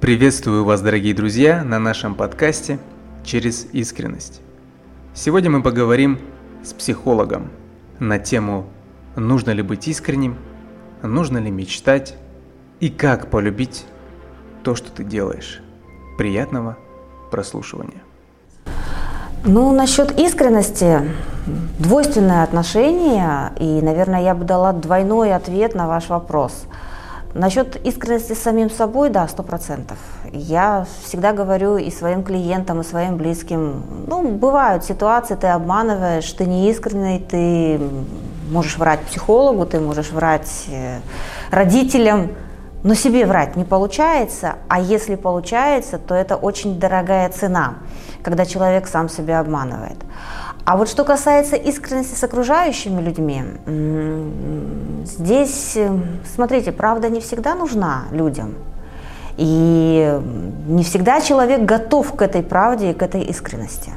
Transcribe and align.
Приветствую 0.00 0.64
вас, 0.64 0.80
дорогие 0.80 1.12
друзья, 1.12 1.64
на 1.64 1.80
нашем 1.80 2.14
подкасте 2.14 2.78
«Через 3.24 3.66
искренность». 3.72 4.40
Сегодня 5.12 5.50
мы 5.50 5.60
поговорим 5.60 6.20
с 6.62 6.72
психологом 6.72 7.50
на 7.98 8.20
тему 8.20 8.66
«Нужно 9.16 9.50
ли 9.50 9.60
быть 9.60 9.88
искренним?», 9.88 10.36
«Нужно 11.02 11.38
ли 11.38 11.50
мечтать?» 11.50 12.14
и 12.78 12.90
«Как 12.90 13.28
полюбить 13.28 13.86
то, 14.62 14.76
что 14.76 14.92
ты 14.92 15.02
делаешь?». 15.02 15.62
Приятного 16.16 16.78
прослушивания. 17.32 18.02
Ну, 19.44 19.72
насчет 19.72 20.16
искренности, 20.16 21.10
двойственное 21.80 22.44
отношение, 22.44 23.52
и, 23.58 23.82
наверное, 23.82 24.22
я 24.22 24.36
бы 24.36 24.44
дала 24.44 24.72
двойной 24.72 25.34
ответ 25.34 25.74
на 25.74 25.88
ваш 25.88 26.08
вопрос– 26.08 26.66
Насчет 27.38 27.76
искренности 27.86 28.32
с 28.32 28.42
самим 28.42 28.68
собой, 28.68 29.10
да, 29.10 29.28
сто 29.28 29.44
процентов. 29.44 29.96
Я 30.32 30.86
всегда 31.04 31.32
говорю 31.32 31.76
и 31.76 31.88
своим 31.88 32.24
клиентам, 32.24 32.80
и 32.80 32.84
своим 32.84 33.16
близким, 33.16 33.84
ну, 34.08 34.28
бывают 34.32 34.84
ситуации, 34.84 35.36
ты 35.36 35.46
обманываешь, 35.46 36.32
ты 36.32 36.46
не 36.46 36.68
искренний, 36.68 37.20
ты 37.20 37.80
можешь 38.50 38.76
врать 38.76 39.02
психологу, 39.02 39.66
ты 39.66 39.78
можешь 39.78 40.10
врать 40.10 40.64
э, 40.68 40.98
родителям, 41.52 42.32
но 42.82 42.94
себе 42.94 43.24
врать 43.24 43.54
не 43.54 43.64
получается, 43.64 44.56
а 44.68 44.80
если 44.80 45.14
получается, 45.14 45.98
то 45.98 46.16
это 46.16 46.34
очень 46.34 46.80
дорогая 46.80 47.28
цена, 47.28 47.74
когда 48.24 48.46
человек 48.46 48.88
сам 48.88 49.08
себя 49.08 49.38
обманывает. 49.38 49.98
А 50.68 50.76
вот 50.76 50.90
что 50.90 51.02
касается 51.02 51.56
искренности 51.56 52.14
с 52.14 52.22
окружающими 52.22 53.00
людьми, 53.00 53.42
здесь, 55.06 55.78
э, 55.78 55.88
смотрите, 56.34 56.72
правда 56.72 57.08
не 57.08 57.20
всегда 57.20 57.54
нужна 57.54 58.04
людям. 58.12 58.54
И 59.38 60.20
не 60.66 60.84
всегда 60.84 61.22
человек 61.22 61.62
готов 61.62 62.14
к 62.14 62.20
этой 62.20 62.42
правде 62.42 62.90
и 62.90 62.92
к 62.92 63.02
этой 63.02 63.22
искренности. 63.22 63.92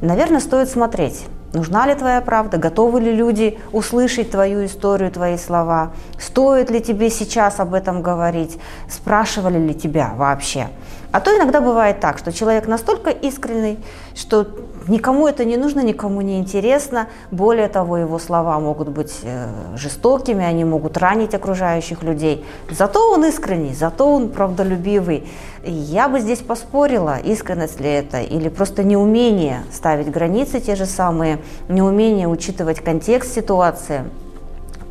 наверное, 0.00 0.40
стоит 0.40 0.68
смотреть, 0.68 1.26
нужна 1.52 1.86
ли 1.86 1.94
твоя 1.94 2.20
правда, 2.20 2.56
готовы 2.56 3.00
ли 3.02 3.12
люди 3.12 3.60
услышать 3.70 4.32
твою 4.32 4.64
историю, 4.64 5.12
твои 5.12 5.36
слова, 5.36 5.92
стоит 6.18 6.70
ли 6.70 6.80
тебе 6.80 7.08
сейчас 7.10 7.60
об 7.60 7.72
этом 7.72 8.02
говорить, 8.02 8.58
спрашивали 8.88 9.58
ли 9.58 9.74
тебя 9.74 10.12
вообще. 10.16 10.70
А 11.12 11.20
то 11.20 11.36
иногда 11.36 11.60
бывает 11.60 12.00
так, 12.00 12.18
что 12.18 12.32
человек 12.32 12.66
настолько 12.66 13.10
искренний, 13.10 13.78
что 14.14 14.46
никому 14.90 15.26
это 15.26 15.44
не 15.44 15.56
нужно, 15.56 15.80
никому 15.80 16.20
не 16.20 16.38
интересно. 16.38 17.08
Более 17.30 17.68
того, 17.68 17.96
его 17.96 18.18
слова 18.18 18.58
могут 18.60 18.88
быть 18.88 19.20
э, 19.22 19.46
жестокими, 19.76 20.44
они 20.44 20.64
могут 20.64 20.98
ранить 20.98 21.34
окружающих 21.34 22.02
людей. 22.02 22.44
Зато 22.70 23.12
он 23.12 23.24
искренний, 23.24 23.74
зато 23.74 24.06
он 24.06 24.28
правдолюбивый. 24.28 25.28
Я 25.64 26.08
бы 26.08 26.20
здесь 26.20 26.40
поспорила, 26.40 27.18
искренность 27.18 27.80
ли 27.80 27.88
это, 27.88 28.20
или 28.20 28.48
просто 28.48 28.82
неумение 28.82 29.62
ставить 29.72 30.10
границы 30.10 30.60
те 30.60 30.74
же 30.74 30.86
самые, 30.86 31.38
неумение 31.68 32.28
учитывать 32.28 32.80
контекст 32.80 33.34
ситуации. 33.34 34.04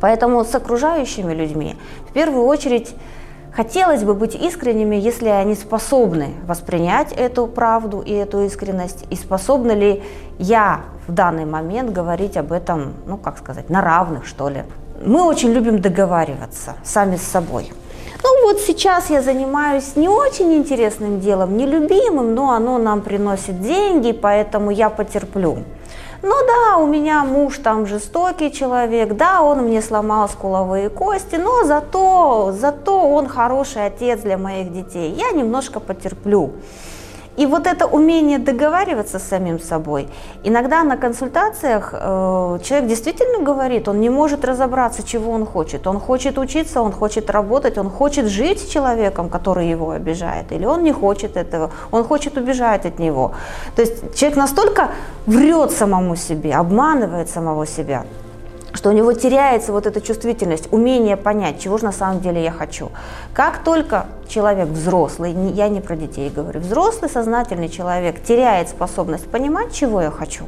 Поэтому 0.00 0.44
с 0.44 0.54
окружающими 0.54 1.34
людьми 1.34 1.76
в 2.08 2.12
первую 2.12 2.46
очередь 2.46 2.94
Хотелось 3.54 4.04
бы 4.04 4.14
быть 4.14 4.34
искренними, 4.34 4.96
если 4.96 5.28
они 5.28 5.54
способны 5.54 6.34
воспринять 6.46 7.12
эту 7.12 7.46
правду 7.46 8.00
и 8.00 8.12
эту 8.12 8.44
искренность, 8.44 9.04
и 9.10 9.16
способны 9.16 9.72
ли 9.72 10.02
я 10.38 10.82
в 11.08 11.12
данный 11.12 11.44
момент 11.44 11.90
говорить 11.90 12.36
об 12.36 12.52
этом, 12.52 12.94
ну 13.06 13.16
как 13.16 13.38
сказать, 13.38 13.68
на 13.68 13.80
равных, 13.80 14.24
что 14.24 14.48
ли. 14.48 14.62
Мы 15.04 15.22
очень 15.24 15.52
любим 15.52 15.80
договариваться 15.80 16.76
сами 16.84 17.16
с 17.16 17.22
собой. 17.22 17.72
Ну 18.22 18.44
вот 18.44 18.60
сейчас 18.60 19.10
я 19.10 19.22
занимаюсь 19.22 19.96
не 19.96 20.08
очень 20.08 20.54
интересным 20.54 21.20
делом, 21.20 21.56
нелюбимым, 21.56 22.34
но 22.34 22.50
оно 22.50 22.78
нам 22.78 23.00
приносит 23.00 23.60
деньги, 23.62 24.12
поэтому 24.12 24.70
я 24.70 24.90
потерплю. 24.90 25.64
Ну 26.22 26.34
да, 26.46 26.76
у 26.76 26.86
меня 26.86 27.24
муж 27.24 27.58
там 27.58 27.86
жестокий 27.86 28.52
человек, 28.52 29.16
да, 29.16 29.40
он 29.40 29.60
мне 29.60 29.80
сломал 29.80 30.28
скуловые 30.28 30.90
кости, 30.90 31.36
но 31.36 31.64
зато, 31.64 32.52
зато 32.52 33.08
он 33.08 33.26
хороший 33.26 33.86
отец 33.86 34.20
для 34.20 34.36
моих 34.36 34.70
детей. 34.72 35.12
Я 35.12 35.30
немножко 35.30 35.80
потерплю. 35.80 36.52
И 37.40 37.46
вот 37.46 37.66
это 37.66 37.86
умение 37.86 38.38
договариваться 38.38 39.18
с 39.18 39.22
самим 39.22 39.58
собой, 39.60 40.08
иногда 40.44 40.84
на 40.84 40.96
консультациях 40.98 41.94
э, 41.94 42.58
человек 42.62 42.88
действительно 42.88 43.42
говорит, 43.42 43.88
он 43.88 44.00
не 44.00 44.10
может 44.10 44.44
разобраться, 44.44 45.02
чего 45.02 45.32
он 45.32 45.46
хочет. 45.46 45.86
Он 45.86 46.00
хочет 46.00 46.36
учиться, 46.38 46.82
он 46.82 46.92
хочет 46.92 47.30
работать, 47.30 47.78
он 47.78 47.88
хочет 47.88 48.26
жить 48.26 48.58
с 48.58 48.68
человеком, 48.68 49.30
который 49.30 49.70
его 49.70 49.90
обижает, 49.90 50.52
или 50.52 50.66
он 50.66 50.82
не 50.82 50.92
хочет 50.92 51.38
этого, 51.38 51.70
он 51.90 52.04
хочет 52.04 52.36
убежать 52.36 52.84
от 52.84 52.98
него. 52.98 53.32
То 53.74 53.82
есть 53.82 54.14
человек 54.14 54.36
настолько 54.36 54.88
врет 55.26 55.70
самому 55.70 56.16
себе, 56.16 56.54
обманывает 56.54 57.30
самого 57.30 57.66
себя 57.66 58.04
что 58.72 58.90
у 58.90 58.92
него 58.92 59.12
теряется 59.12 59.72
вот 59.72 59.86
эта 59.86 60.00
чувствительность, 60.00 60.68
умение 60.72 61.16
понять, 61.16 61.60
чего 61.60 61.78
же 61.78 61.84
на 61.84 61.92
самом 61.92 62.20
деле 62.20 62.42
я 62.42 62.52
хочу. 62.52 62.90
Как 63.32 63.64
только 63.64 64.06
человек 64.28 64.68
взрослый, 64.68 65.32
я 65.32 65.68
не 65.68 65.80
про 65.80 65.96
детей 65.96 66.30
говорю, 66.30 66.60
взрослый 66.60 67.10
сознательный 67.10 67.68
человек 67.68 68.22
теряет 68.22 68.68
способность 68.68 69.28
понимать, 69.30 69.72
чего 69.72 70.00
я 70.02 70.10
хочу, 70.10 70.44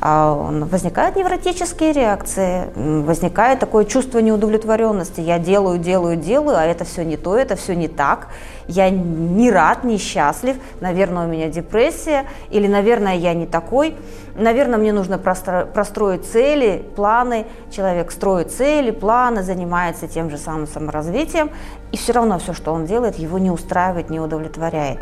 возникают 0.00 1.16
невротические 1.16 1.92
реакции, 1.92 2.68
возникает 2.74 3.58
такое 3.58 3.84
чувство 3.84 4.18
неудовлетворенности. 4.18 5.20
Я 5.20 5.38
делаю, 5.38 5.78
делаю, 5.78 6.16
делаю, 6.16 6.56
а 6.56 6.64
это 6.64 6.84
все 6.84 7.04
не 7.04 7.18
то, 7.18 7.36
это 7.36 7.54
все 7.54 7.74
не 7.76 7.88
так. 7.88 8.28
Я 8.66 8.88
не 8.88 9.50
рад, 9.50 9.84
не 9.84 9.98
счастлив, 9.98 10.56
наверное, 10.80 11.26
у 11.26 11.28
меня 11.28 11.48
депрессия, 11.48 12.24
или, 12.50 12.66
наверное, 12.66 13.16
я 13.16 13.34
не 13.34 13.46
такой. 13.46 13.94
Наверное, 14.36 14.78
мне 14.78 14.92
нужно 14.92 15.18
простроить 15.18 16.24
цели, 16.24 16.82
планы. 16.96 17.46
Человек 17.70 18.10
строит 18.10 18.52
цели, 18.52 18.92
планы, 18.92 19.42
занимается 19.42 20.08
тем 20.08 20.30
же 20.30 20.38
самым 20.38 20.66
саморазвитием, 20.66 21.50
и 21.92 21.96
все 21.96 22.12
равно 22.12 22.38
все, 22.38 22.54
что 22.54 22.72
он 22.72 22.86
делает, 22.86 23.16
его 23.16 23.38
не 23.38 23.50
устраивает, 23.50 24.08
не 24.08 24.20
удовлетворяет. 24.20 25.00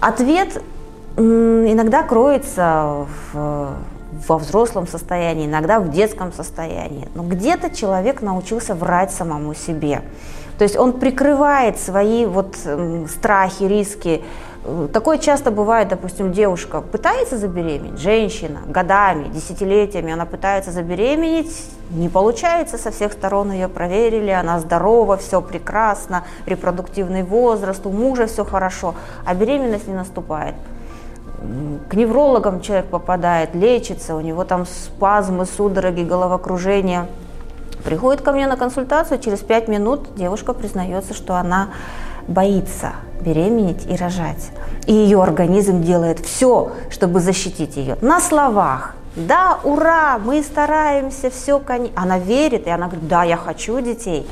Ответ 0.00 0.62
иногда 1.16 2.02
кроется 2.02 3.06
в, 3.32 3.72
во 4.28 4.38
взрослом 4.38 4.86
состоянии, 4.86 5.46
иногда 5.46 5.80
в 5.80 5.90
детском 5.90 6.32
состоянии. 6.32 7.08
Но 7.14 7.22
где-то 7.22 7.70
человек 7.70 8.22
научился 8.22 8.74
врать 8.74 9.10
самому 9.10 9.54
себе. 9.54 10.02
То 10.58 10.64
есть 10.64 10.76
он 10.76 10.94
прикрывает 10.94 11.78
свои 11.78 12.24
вот 12.26 12.56
страхи, 13.08 13.64
риски. 13.64 14.22
Такое 14.92 15.18
часто 15.18 15.52
бывает, 15.52 15.88
допустим, 15.88 16.32
девушка 16.32 16.80
пытается 16.80 17.38
забеременеть, 17.38 18.00
женщина, 18.00 18.62
годами, 18.66 19.28
десятилетиями 19.28 20.12
она 20.12 20.26
пытается 20.26 20.72
забеременеть, 20.72 21.52
не 21.90 22.08
получается, 22.08 22.76
со 22.76 22.90
всех 22.90 23.12
сторон 23.12 23.52
ее 23.52 23.68
проверили, 23.68 24.30
она 24.30 24.58
здорова, 24.58 25.18
все 25.18 25.40
прекрасно, 25.40 26.24
репродуктивный 26.46 27.22
возраст, 27.22 27.86
у 27.86 27.90
мужа 27.90 28.26
все 28.26 28.44
хорошо, 28.44 28.96
а 29.24 29.34
беременность 29.34 29.86
не 29.86 29.94
наступает 29.94 30.56
к 31.88 31.94
неврологам 31.94 32.60
человек 32.60 32.86
попадает, 32.86 33.54
лечится, 33.54 34.16
у 34.16 34.20
него 34.20 34.44
там 34.44 34.66
спазмы, 34.66 35.46
судороги, 35.46 36.02
головокружение. 36.02 37.06
Приходит 37.84 38.22
ко 38.22 38.32
мне 38.32 38.46
на 38.46 38.56
консультацию, 38.56 39.20
через 39.20 39.40
пять 39.40 39.68
минут 39.68 40.14
девушка 40.16 40.54
признается, 40.54 41.14
что 41.14 41.36
она 41.36 41.68
боится 42.26 42.92
беременеть 43.20 43.86
и 43.86 43.96
рожать. 43.96 44.50
И 44.86 44.92
ее 44.92 45.22
организм 45.22 45.82
делает 45.82 46.20
все, 46.20 46.72
чтобы 46.90 47.20
защитить 47.20 47.76
ее. 47.76 47.96
На 48.00 48.20
словах. 48.20 48.94
Да, 49.14 49.60
ура, 49.64 50.18
мы 50.18 50.42
стараемся, 50.42 51.30
все, 51.30 51.62
она 51.94 52.18
верит, 52.18 52.66
и 52.66 52.70
она 52.70 52.86
говорит, 52.86 53.08
да, 53.08 53.24
я 53.24 53.36
хочу 53.36 53.80
детей 53.80 54.26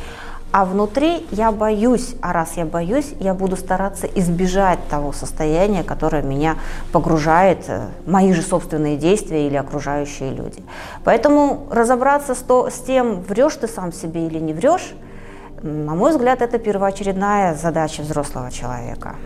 а 0.54 0.64
внутри 0.64 1.26
я 1.32 1.50
боюсь, 1.50 2.14
а 2.20 2.32
раз 2.32 2.52
я 2.56 2.64
боюсь, 2.64 3.12
я 3.18 3.34
буду 3.34 3.56
стараться 3.56 4.06
избежать 4.06 4.78
того 4.88 5.12
состояния, 5.12 5.82
которое 5.82 6.22
меня 6.22 6.54
погружает, 6.92 7.64
э, 7.66 7.88
мои 8.06 8.32
же 8.32 8.40
собственные 8.40 8.96
действия 8.96 9.48
или 9.48 9.56
окружающие 9.56 10.30
люди. 10.30 10.62
Поэтому 11.02 11.66
разобраться 11.72 12.36
с, 12.36 12.38
то, 12.38 12.70
с 12.70 12.78
тем, 12.86 13.22
врешь 13.22 13.56
ты 13.56 13.66
сам 13.66 13.92
себе 13.92 14.28
или 14.28 14.38
не 14.38 14.52
врешь, 14.52 14.94
на 15.62 15.96
мой 15.96 16.12
взгляд, 16.12 16.40
это 16.40 16.60
первоочередная 16.60 17.56
задача 17.56 18.02
взрослого 18.02 18.52
человека. 18.52 19.16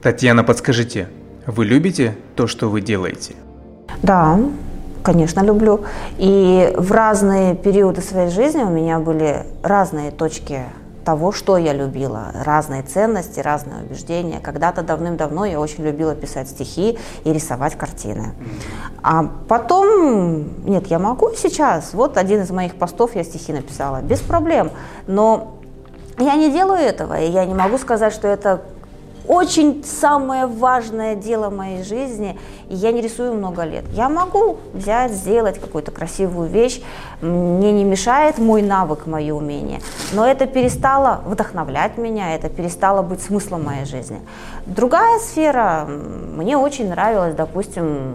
Татьяна, 0.00 0.42
подскажите, 0.42 1.10
вы 1.46 1.66
любите 1.66 2.16
то, 2.34 2.46
что 2.46 2.70
вы 2.70 2.80
делаете? 2.80 3.34
Да, 4.02 4.38
Конечно, 5.08 5.40
люблю. 5.40 5.80
И 6.18 6.70
в 6.76 6.92
разные 6.92 7.54
периоды 7.54 8.02
своей 8.02 8.28
жизни 8.28 8.62
у 8.62 8.68
меня 8.68 8.98
были 8.98 9.46
разные 9.62 10.10
точки 10.10 10.60
того, 11.02 11.32
что 11.32 11.56
я 11.56 11.72
любила, 11.72 12.26
разные 12.44 12.82
ценности, 12.82 13.40
разные 13.40 13.84
убеждения. 13.84 14.38
Когда-то 14.38 14.82
давным-давно 14.82 15.46
я 15.46 15.60
очень 15.60 15.82
любила 15.82 16.14
писать 16.14 16.50
стихи 16.50 16.98
и 17.24 17.32
рисовать 17.32 17.74
картины. 17.74 18.34
А 19.02 19.24
потом, 19.48 20.66
нет, 20.66 20.88
я 20.88 20.98
могу 20.98 21.30
сейчас. 21.34 21.94
Вот 21.94 22.18
один 22.18 22.42
из 22.42 22.50
моих 22.50 22.74
постов 22.74 23.16
я 23.16 23.24
стихи 23.24 23.54
написала, 23.54 24.02
без 24.02 24.20
проблем. 24.20 24.70
Но 25.06 25.54
Я 26.18 26.34
не 26.34 26.50
делаю 26.50 26.80
этого, 26.80 27.18
и 27.18 27.30
я 27.30 27.46
не 27.46 27.54
могу 27.54 27.78
сказать, 27.78 28.12
что 28.12 28.26
это 28.26 28.60
очень 29.28 29.84
самое 29.84 30.46
важное 30.46 31.14
дело 31.14 31.50
моей 31.50 31.84
жизни, 31.84 32.38
и 32.68 32.74
я 32.74 32.92
не 32.92 33.02
рисую 33.02 33.34
много 33.34 33.62
лет. 33.64 33.84
Я 33.92 34.08
могу 34.08 34.56
взять, 34.72 35.12
сделать 35.12 35.58
какую-то 35.58 35.92
красивую 35.92 36.48
вещь, 36.48 36.82
мне 37.20 37.72
не 37.72 37.84
мешает 37.84 38.38
мой 38.38 38.62
навык, 38.62 39.06
мое 39.06 39.34
умение, 39.34 39.80
но 40.12 40.26
это 40.26 40.46
перестало 40.46 41.20
вдохновлять 41.26 41.98
меня, 41.98 42.34
это 42.34 42.48
перестало 42.48 43.02
быть 43.02 43.22
смыслом 43.22 43.64
моей 43.64 43.84
жизни. 43.84 44.20
Другая 44.66 45.18
сфера, 45.20 45.86
мне 45.86 46.56
очень 46.56 46.88
нравилась, 46.88 47.34
допустим, 47.34 48.14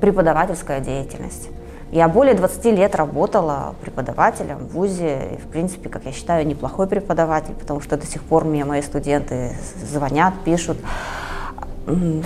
преподавательская 0.00 0.80
деятельность. 0.80 1.48
Я 1.90 2.08
более 2.08 2.34
20 2.34 2.64
лет 2.66 2.94
работала 2.94 3.74
преподавателем 3.80 4.58
в 4.58 4.72
ВУЗе, 4.72 5.30
и, 5.32 5.36
в 5.36 5.46
принципе, 5.46 5.88
как 5.88 6.04
я 6.04 6.12
считаю, 6.12 6.46
неплохой 6.46 6.86
преподаватель, 6.86 7.54
потому 7.54 7.80
что 7.80 7.96
до 7.96 8.06
сих 8.06 8.22
пор 8.22 8.44
мне 8.44 8.64
мои 8.64 8.82
студенты 8.82 9.56
звонят, 9.90 10.34
пишут. 10.44 10.76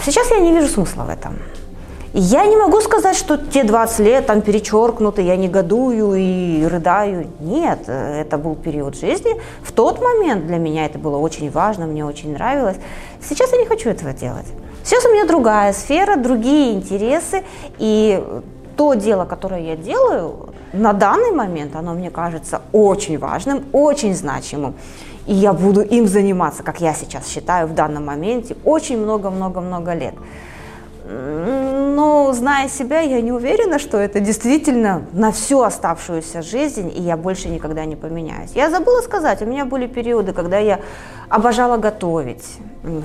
Сейчас 0.05 0.31
я 0.31 0.41
не 0.41 0.53
вижу 0.53 0.67
смысла 0.67 1.05
в 1.05 1.11
этом. 1.11 1.39
Я 2.15 2.45
не 2.45 2.57
могу 2.57 2.81
сказать, 2.83 3.17
что 3.17 3.39
те 3.39 3.65
20 3.65 4.01
лет 4.01 4.27
там 4.27 4.43
перечеркнуты, 4.43 5.23
я 5.23 5.37
негодую 5.37 6.15
и 6.15 6.67
рыдаю. 6.67 7.29
Нет, 7.41 7.89
это 7.89 8.37
был 8.37 8.55
период 8.55 8.97
жизни. 8.97 9.41
В 9.63 9.73
тот 9.73 10.03
момент 10.03 10.47
для 10.47 10.59
меня 10.59 10.85
это 10.85 10.99
было 10.99 11.17
очень 11.17 11.51
важно, 11.51 11.87
мне 11.87 12.05
очень 12.05 12.35
нравилось. 12.35 12.77
Сейчас 13.23 13.53
я 13.53 13.59
не 13.59 13.67
хочу 13.67 13.89
этого 13.89 14.13
делать. 14.13 14.47
Сейчас 14.85 15.07
у 15.07 15.13
меня 15.13 15.25
другая 15.25 15.73
сфера, 15.73 16.17
другие 16.17 16.75
интересы, 16.75 17.45
и 17.79 18.23
то 18.83 18.95
дело, 18.95 19.25
которое 19.27 19.61
я 19.61 19.77
делаю, 19.77 20.49
на 20.73 20.93
данный 20.93 21.31
момент, 21.31 21.77
оно 21.77 21.95
мне 21.95 22.11
кажется 22.11 22.63
очень 22.73 23.17
важным, 23.17 23.63
очень 23.73 24.13
значимым. 24.13 24.75
И 25.25 25.33
я 25.33 25.53
буду 25.53 25.83
им 25.83 26.09
заниматься, 26.09 26.65
как 26.65 26.81
я 26.81 26.93
сейчас 26.93 27.29
считаю, 27.29 27.69
в 27.69 27.75
данном 27.75 28.07
моменте, 28.07 28.57
очень 28.65 28.99
много-много-много 28.99 29.95
лет. 29.95 30.15
Но, 31.05 32.33
зная 32.33 32.69
себя, 32.69 33.01
я 33.01 33.21
не 33.21 33.33
уверена, 33.33 33.79
что 33.79 33.99
это 33.99 34.21
действительно 34.21 35.03
на 35.13 35.33
всю 35.33 35.63
оставшуюся 35.63 36.43
жизнь, 36.43 36.93
и 36.95 37.01
я 37.01 37.17
больше 37.17 37.49
никогда 37.49 37.85
не 37.85 37.97
поменяюсь. 37.97 38.53
Я 38.55 38.71
забыла 38.71 39.01
сказать, 39.01 39.43
у 39.43 39.47
меня 39.47 39.65
были 39.65 39.87
периоды, 39.87 40.33
когда 40.33 40.59
я 40.59 40.81
обожала 41.29 41.77
готовить. 41.77 42.45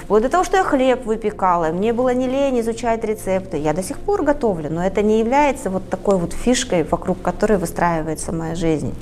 Вплоть 0.03 0.23
до 0.23 0.29
того, 0.29 0.43
что 0.43 0.57
я 0.57 0.63
хлеб 0.63 1.05
выпекала, 1.05 1.67
мне 1.67 1.91
было 1.91 2.13
не 2.13 2.27
лень 2.27 2.59
изучать 2.59 3.03
рецепты. 3.03 3.57
Я 3.57 3.73
до 3.73 3.81
сих 3.81 3.97
пор 3.97 4.23
готовлю, 4.23 4.69
но 4.71 4.85
это 4.85 5.01
не 5.01 5.19
является 5.19 5.69
вот 5.69 5.89
такой 5.89 6.17
вот 6.17 6.33
фишкой, 6.33 6.83
вокруг 6.83 7.21
которой 7.21 7.57
выстраивается 7.57 8.31
моя 8.31 8.55
жизнь. 8.55 8.93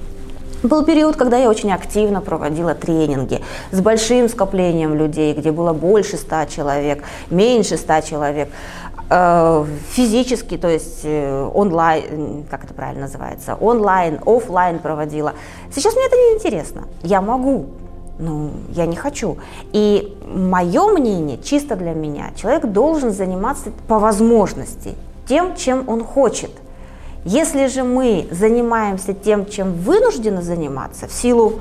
Был 0.63 0.83
период, 0.83 1.15
когда 1.15 1.37
я 1.37 1.49
очень 1.49 1.71
активно 1.71 2.21
проводила 2.21 2.73
тренинги 2.73 3.41
с 3.71 3.81
большим 3.81 4.29
скоплением 4.29 4.95
людей, 4.95 5.33
где 5.33 5.51
было 5.51 5.73
больше 5.73 6.17
ста 6.17 6.47
человек, 6.47 7.03
меньше 7.29 7.77
ста 7.77 8.01
человек. 8.01 8.49
Э, 9.07 9.65
физически, 9.91 10.57
то 10.57 10.67
есть 10.67 11.01
э, 11.03 11.49
онлайн, 11.53 12.43
как 12.49 12.63
это 12.63 12.73
правильно 12.73 13.01
называется, 13.03 13.55
онлайн, 13.55 14.19
офлайн 14.25 14.79
проводила. 14.79 15.33
Сейчас 15.73 15.95
мне 15.95 16.05
это 16.05 16.15
не 16.15 16.35
интересно. 16.35 16.87
Я 17.03 17.21
могу, 17.21 17.67
но 18.17 18.49
я 18.71 18.87
не 18.87 18.95
хочу. 18.95 19.37
И 19.73 20.17
мое 20.25 20.87
мнение, 20.87 21.37
чисто 21.37 21.75
для 21.75 21.93
меня, 21.93 22.31
человек 22.35 22.65
должен 22.65 23.11
заниматься 23.11 23.71
по 23.87 23.99
возможности 23.99 24.95
тем, 25.27 25.55
чем 25.55 25.87
он 25.87 26.03
хочет. 26.03 26.51
Если 27.25 27.67
же 27.67 27.83
мы 27.83 28.27
занимаемся 28.31 29.13
тем, 29.13 29.45
чем 29.45 29.73
вынуждены 29.73 30.41
заниматься 30.41 31.07
в 31.07 31.11
силу 31.11 31.59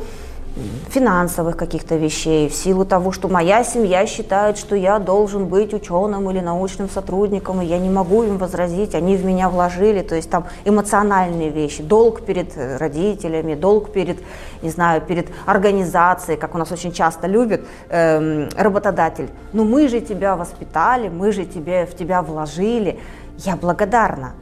финансовых 0.91 1.57
каких-то 1.57 1.97
вещей, 1.97 2.49
в 2.49 2.55
силу 2.55 2.85
того, 2.85 3.13
что 3.13 3.29
моя 3.29 3.65
семья 3.65 4.07
считает, 4.07 4.57
что 4.57 4.77
я 4.77 4.99
должен 4.99 5.47
быть 5.47 5.75
ученым 5.75 6.31
или 6.31 6.41
научным 6.41 6.89
сотрудником, 6.89 7.61
и 7.61 7.67
я 7.67 7.79
не 7.79 7.91
могу 7.91 8.23
им 8.23 8.39
возразить, 8.39 8.95
они 8.95 9.17
в 9.17 9.25
меня 9.25 9.49
вложили, 9.49 10.03
то 10.03 10.15
есть 10.15 10.31
там 10.31 10.45
эмоциональные 10.65 11.51
вещи, 11.51 11.83
долг 11.83 12.23
перед 12.23 12.57
родителями, 12.79 13.55
долг 13.55 13.93
перед, 13.93 14.19
не 14.63 14.71
знаю, 14.71 15.01
перед 15.01 15.29
организацией, 15.47 16.39
как 16.39 16.55
у 16.55 16.59
нас 16.59 16.71
очень 16.71 16.93
часто 16.93 17.27
любят 17.27 17.63
эм, 17.89 18.49
работодатель. 18.57 19.29
Ну 19.53 19.65
мы 19.65 19.89
же 19.89 20.01
тебя 20.01 20.37
воспитали, 20.37 21.09
мы 21.09 21.33
же 21.33 21.45
тебе, 21.45 21.87
в 21.87 21.97
тебя 21.97 22.23
вложили. 22.23 23.01
Я 23.39 23.57
благодарна 23.57 24.35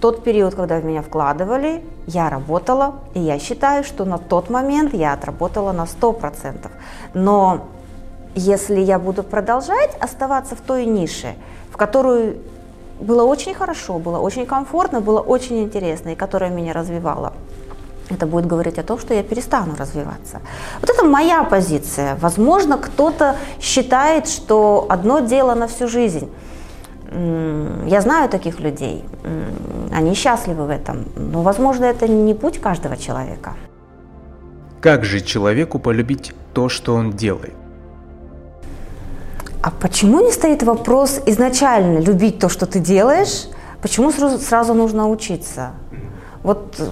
тот 0.00 0.24
период, 0.24 0.54
когда 0.54 0.78
в 0.78 0.84
меня 0.84 1.02
вкладывали, 1.02 1.82
я 2.06 2.28
работала, 2.28 2.94
и 3.14 3.20
я 3.20 3.38
считаю, 3.38 3.84
что 3.84 4.04
на 4.04 4.18
тот 4.18 4.50
момент 4.50 4.94
я 4.94 5.14
отработала 5.14 5.72
на 5.72 5.84
100%. 5.84 6.70
Но 7.14 7.66
если 8.34 8.80
я 8.80 8.98
буду 8.98 9.22
продолжать 9.22 9.96
оставаться 10.00 10.54
в 10.54 10.60
той 10.60 10.84
нише, 10.84 11.34
в 11.70 11.76
которую 11.76 12.36
было 13.00 13.24
очень 13.24 13.54
хорошо, 13.54 13.98
было 13.98 14.18
очень 14.18 14.46
комфортно, 14.46 15.00
было 15.00 15.20
очень 15.20 15.62
интересно, 15.62 16.10
и 16.10 16.14
которая 16.14 16.50
меня 16.50 16.72
развивала, 16.72 17.32
это 18.10 18.26
будет 18.26 18.46
говорить 18.46 18.78
о 18.78 18.82
том, 18.82 18.98
что 18.98 19.14
я 19.14 19.22
перестану 19.22 19.74
развиваться. 19.78 20.40
Вот 20.82 20.90
это 20.90 21.04
моя 21.04 21.42
позиция. 21.42 22.16
Возможно, 22.20 22.76
кто-то 22.76 23.36
считает, 23.60 24.28
что 24.28 24.84
одно 24.90 25.20
дело 25.20 25.54
на 25.54 25.66
всю 25.68 25.88
жизнь– 25.88 26.30
я 27.86 28.00
знаю 28.00 28.28
таких 28.28 28.60
людей, 28.60 29.04
они 29.92 30.14
счастливы 30.14 30.66
в 30.66 30.70
этом, 30.70 31.04
но, 31.16 31.42
возможно, 31.42 31.84
это 31.84 32.08
не 32.08 32.34
путь 32.34 32.58
каждого 32.60 32.96
человека. 32.96 33.52
Как 34.80 35.04
же 35.04 35.20
человеку 35.20 35.78
полюбить 35.78 36.34
то, 36.52 36.68
что 36.68 36.94
он 36.94 37.12
делает? 37.12 37.54
А 39.62 39.70
почему 39.70 40.20
не 40.20 40.32
стоит 40.32 40.62
вопрос 40.62 41.20
изначально 41.26 42.00
любить 42.00 42.38
то, 42.38 42.48
что 42.48 42.66
ты 42.66 42.80
делаешь? 42.80 43.48
Почему 43.80 44.10
сразу, 44.10 44.74
нужно 44.74 45.08
учиться? 45.08 45.70
Вот 46.44 46.76
э, 46.78 46.84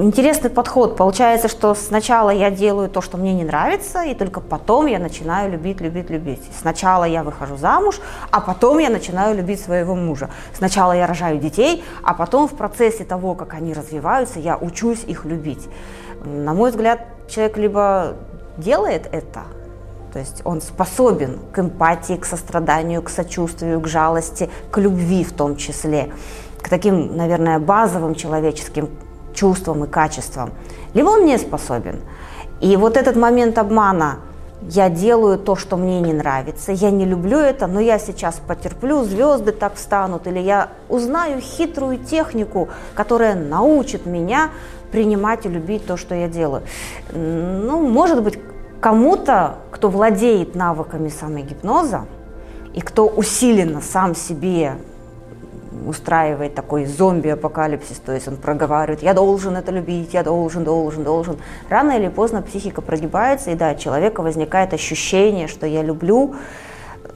интересный 0.00 0.48
подход. 0.48 0.96
Получается, 0.96 1.48
что 1.48 1.74
сначала 1.74 2.30
я 2.30 2.52
делаю 2.52 2.88
то, 2.88 3.00
что 3.00 3.18
мне 3.18 3.34
не 3.34 3.42
нравится, 3.42 4.04
и 4.04 4.14
только 4.14 4.40
потом 4.40 4.86
я 4.86 5.00
начинаю 5.00 5.50
любить, 5.50 5.80
любить, 5.80 6.08
любить. 6.08 6.42
Сначала 6.56 7.02
я 7.02 7.24
выхожу 7.24 7.56
замуж, 7.56 8.00
а 8.30 8.40
потом 8.40 8.78
я 8.78 8.90
начинаю 8.90 9.36
любить 9.36 9.60
своего 9.60 9.96
мужа. 9.96 10.30
Сначала 10.54 10.92
я 10.92 11.08
рожаю 11.08 11.40
детей, 11.40 11.82
а 12.04 12.14
потом 12.14 12.46
в 12.46 12.52
процессе 12.52 13.04
того, 13.04 13.34
как 13.34 13.54
они 13.54 13.74
развиваются, 13.74 14.38
я 14.38 14.56
учусь 14.56 15.02
их 15.02 15.24
любить. 15.24 15.68
На 16.24 16.54
мой 16.54 16.70
взгляд, 16.70 17.00
человек 17.28 17.56
либо 17.56 18.14
делает 18.56 19.08
это, 19.10 19.42
то 20.12 20.20
есть 20.20 20.42
он 20.44 20.60
способен 20.60 21.40
к 21.52 21.58
эмпатии, 21.58 22.14
к 22.14 22.24
состраданию, 22.24 23.02
к 23.02 23.08
сочувствию, 23.08 23.80
к 23.80 23.88
жалости, 23.88 24.48
к 24.70 24.78
любви 24.78 25.24
в 25.24 25.32
том 25.32 25.56
числе 25.56 26.12
к 26.62 26.68
таким, 26.68 27.16
наверное, 27.16 27.58
базовым 27.58 28.14
человеческим 28.14 28.88
чувствам 29.34 29.84
и 29.84 29.88
качествам, 29.88 30.50
либо 30.94 31.08
он 31.08 31.24
не 31.24 31.38
способен. 31.38 32.00
И 32.60 32.76
вот 32.76 32.96
этот 32.96 33.16
момент 33.16 33.58
обмана 33.58 34.18
я 34.62 34.88
делаю 34.88 35.38
то, 35.38 35.56
что 35.56 35.76
мне 35.76 36.00
не 36.00 36.12
нравится, 36.12 36.70
я 36.70 36.90
не 36.90 37.04
люблю 37.04 37.38
это, 37.38 37.66
но 37.66 37.80
я 37.80 37.98
сейчас 37.98 38.40
потерплю, 38.46 39.02
звезды 39.02 39.50
так 39.50 39.74
встанут, 39.74 40.28
или 40.28 40.38
я 40.38 40.68
узнаю 40.88 41.40
хитрую 41.40 41.98
технику, 41.98 42.68
которая 42.94 43.34
научит 43.34 44.06
меня 44.06 44.50
принимать 44.92 45.46
и 45.46 45.48
любить 45.48 45.86
то, 45.86 45.96
что 45.96 46.14
я 46.14 46.28
делаю. 46.28 46.62
Ну, 47.12 47.88
может 47.88 48.22
быть, 48.22 48.38
кому-то, 48.80 49.56
кто 49.72 49.88
владеет 49.88 50.54
навыками 50.54 51.08
самогипноза, 51.08 52.06
и 52.74 52.80
кто 52.80 53.06
усиленно 53.06 53.80
сам 53.80 54.14
себе 54.14 54.76
устраивает 55.86 56.54
такой 56.54 56.86
зомби-апокалипсис, 56.86 57.98
то 57.98 58.12
есть 58.12 58.28
он 58.28 58.36
проговаривает, 58.36 59.02
я 59.02 59.14
должен 59.14 59.56
это 59.56 59.72
любить, 59.72 60.14
я 60.14 60.22
должен, 60.22 60.64
должен, 60.64 61.04
должен. 61.04 61.38
Рано 61.68 61.92
или 61.92 62.08
поздно 62.08 62.42
психика 62.42 62.80
прогибается, 62.80 63.50
и 63.50 63.54
да, 63.54 63.72
у 63.72 63.78
человека 63.78 64.22
возникает 64.22 64.72
ощущение, 64.74 65.48
что 65.48 65.66
я 65.66 65.82
люблю, 65.82 66.34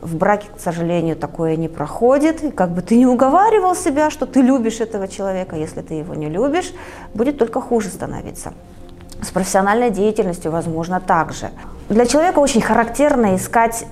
в 0.00 0.16
браке, 0.16 0.48
к 0.56 0.60
сожалению, 0.60 1.16
такое 1.16 1.56
не 1.56 1.68
проходит. 1.68 2.44
И 2.44 2.50
как 2.50 2.70
бы 2.70 2.82
ты 2.82 2.96
не 2.96 3.06
уговаривал 3.06 3.74
себя, 3.74 4.10
что 4.10 4.26
ты 4.26 4.40
любишь 4.40 4.80
этого 4.80 5.08
человека, 5.08 5.56
если 5.56 5.82
ты 5.82 5.94
его 5.94 6.14
не 6.14 6.28
любишь, 6.28 6.72
будет 7.14 7.38
только 7.38 7.60
хуже 7.60 7.88
становиться. 7.88 8.52
С 9.22 9.30
профессиональной 9.30 9.90
деятельностью, 9.90 10.52
возможно, 10.52 11.00
так 11.00 11.32
же. 11.32 11.50
Для 11.88 12.06
человека 12.06 12.38
очень 12.38 12.60
характерно 12.60 13.36
искать 13.36 13.86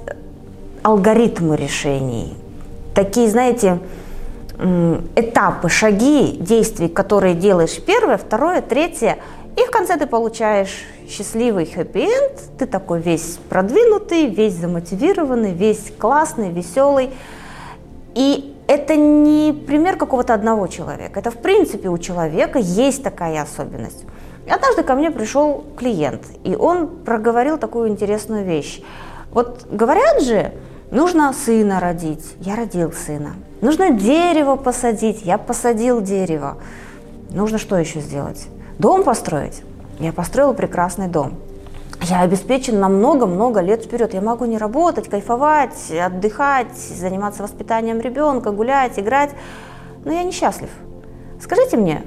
алгоритмы 0.83 1.57
решений. 1.57 2.37
Такие, 2.95 3.29
знаете, 3.29 3.79
этапы, 5.17 5.69
шаги 5.69 6.37
действий, 6.39 6.89
которые 6.89 7.35
делаешь 7.35 7.81
первое, 7.85 8.17
второе, 8.17 8.61
третье, 8.61 9.19
и 9.57 9.65
в 9.65 9.71
конце 9.71 9.97
ты 9.97 10.07
получаешь 10.07 10.85
счастливый 11.09 11.67
хэппи-энд, 11.67 12.59
ты 12.59 12.67
такой 12.67 13.01
весь 13.01 13.39
продвинутый, 13.49 14.27
весь 14.27 14.55
замотивированный, 14.55 15.53
весь 15.53 15.93
классный, 15.97 16.51
веселый. 16.51 17.11
И 18.15 18.57
это 18.67 18.97
не 18.97 19.53
пример 19.53 19.97
какого-то 19.97 20.35
одного 20.35 20.67
человека, 20.67 21.21
это 21.21 21.31
в 21.31 21.39
принципе 21.39 21.89
у 21.89 21.99
человека 21.99 22.59
есть 22.59 23.03
такая 23.03 23.43
особенность. 23.43 24.05
И 24.47 24.51
однажды 24.51 24.83
ко 24.83 24.95
мне 24.95 25.11
пришел 25.11 25.65
клиент, 25.77 26.23
и 26.45 26.55
он 26.55 26.89
проговорил 26.89 27.59
такую 27.59 27.89
интересную 27.89 28.45
вещь. 28.45 28.83
Вот 29.31 29.67
говорят 29.71 30.23
же, 30.23 30.53
нужно 30.95 31.33
сына 31.33 31.81
родить, 31.81 32.37
я 32.41 32.57
родил 32.57 32.93
сына. 32.93 33.35
Нужно 33.61 33.91
дерево 33.91 34.57
посадить, 34.57 35.23
я 35.25 35.37
посадил 35.37 36.01
дерево. 36.01 36.57
Нужно 37.31 37.59
что 37.59 37.77
еще 37.77 38.01
сделать? 38.01 38.47
Дом 38.79 39.05
построить. 39.05 39.63
Я 39.99 40.13
построил 40.13 40.55
прекрасный 40.55 41.09
дом. 41.09 41.35
Я 42.03 42.21
обеспечен 42.21 42.81
на 42.81 42.89
много-много 42.89 43.61
лет 43.61 43.85
вперед. 43.85 44.15
Я 44.15 44.21
могу 44.21 44.45
не 44.45 44.59
работать, 44.59 45.09
кайфовать, 45.09 45.91
отдыхать, 45.91 46.77
заниматься 46.77 47.43
воспитанием 47.43 48.01
ребенка, 48.01 48.51
гулять, 48.51 48.99
играть. 48.99 49.31
Но 50.05 50.13
я 50.13 50.23
несчастлив. 50.23 50.71
Скажите 51.41 51.77
мне, 51.77 52.03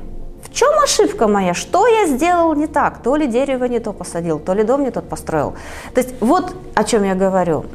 чем 0.57 0.73
ошибка 0.83 1.27
моя? 1.27 1.53
Что 1.53 1.85
я 1.85 2.07
сделал 2.07 2.55
не 2.55 2.65
так? 2.65 3.03
То 3.03 3.15
ли 3.15 3.27
дерево 3.27 3.65
не 3.65 3.79
то 3.79 3.93
посадил, 3.93 4.39
то 4.39 4.53
ли 4.53 4.63
дом 4.63 4.83
не 4.83 4.89
тот 4.89 5.07
построил. 5.07 5.53
То 5.93 6.01
есть 6.01 6.15
вот 6.19 6.55
о 6.73 6.83
чем 6.83 7.03
я 7.03 7.13
говорю. 7.13 7.65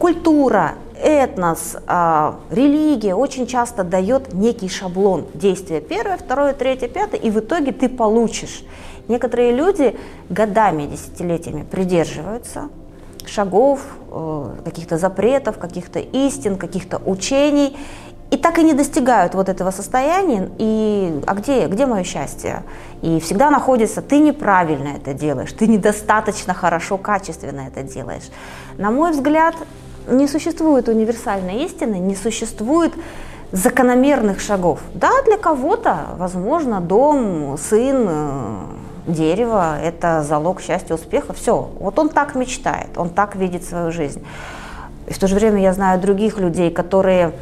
Культура, 0.00 0.74
этнос, 1.00 1.76
а, 1.86 2.40
религия 2.50 3.14
очень 3.14 3.46
часто 3.46 3.84
дает 3.84 4.34
некий 4.34 4.68
шаблон 4.68 5.26
действия 5.34 5.80
первое, 5.80 6.16
второе, 6.16 6.52
третье, 6.52 6.88
пятое, 6.88 7.20
и 7.20 7.30
в 7.30 7.38
итоге 7.38 7.70
ты 7.70 7.88
получишь. 7.88 8.64
Некоторые 9.06 9.52
люди 9.52 9.96
годами, 10.28 10.86
десятилетиями 10.86 11.62
придерживаются 11.62 12.70
шагов, 13.28 13.80
э, 14.10 14.54
каких-то 14.64 14.98
запретов, 14.98 15.58
каких-то 15.58 15.98
истин, 15.98 16.56
каких-то 16.56 17.00
учений, 17.04 17.76
и 18.30 18.36
так 18.36 18.58
и 18.58 18.64
не 18.64 18.72
достигают 18.72 19.34
вот 19.34 19.48
этого 19.48 19.70
состояния, 19.70 20.50
и 20.58 21.20
а 21.26 21.34
где, 21.34 21.66
где 21.68 21.86
мое 21.86 22.02
счастье? 22.02 22.64
И 23.02 23.20
всегда 23.20 23.50
находится, 23.50 24.02
ты 24.02 24.18
неправильно 24.18 24.88
это 24.96 25.14
делаешь, 25.14 25.52
ты 25.52 25.68
недостаточно 25.68 26.52
хорошо, 26.52 26.98
качественно 26.98 27.68
это 27.68 27.82
делаешь. 27.82 28.24
На 28.78 28.90
мой 28.90 29.12
взгляд, 29.12 29.54
не 30.08 30.26
существует 30.26 30.88
универсальной 30.88 31.64
истины, 31.64 31.96
не 31.96 32.16
существует 32.16 32.92
закономерных 33.52 34.40
шагов. 34.40 34.80
Да, 34.94 35.10
для 35.24 35.36
кого-то, 35.36 36.08
возможно, 36.16 36.80
дом, 36.80 37.56
сын, 37.58 38.06
э, 38.08 38.58
дерево– 39.06 39.78
это 39.82 40.22
залог 40.22 40.60
счастья, 40.60 40.94
успеха. 40.94 41.32
Все, 41.32 41.70
вот 41.78 41.98
он 41.98 42.08
так 42.08 42.34
мечтает, 42.34 42.96
он 42.96 43.10
так 43.10 43.36
видит 43.36 43.64
свою 43.64 43.92
жизнь. 43.92 44.24
И 45.06 45.12
в 45.12 45.18
то 45.18 45.28
же 45.28 45.36
время 45.36 45.60
я 45.62 45.72
знаю 45.72 46.00
других 46.00 46.38
людей, 46.38 46.70
которые 46.70 47.32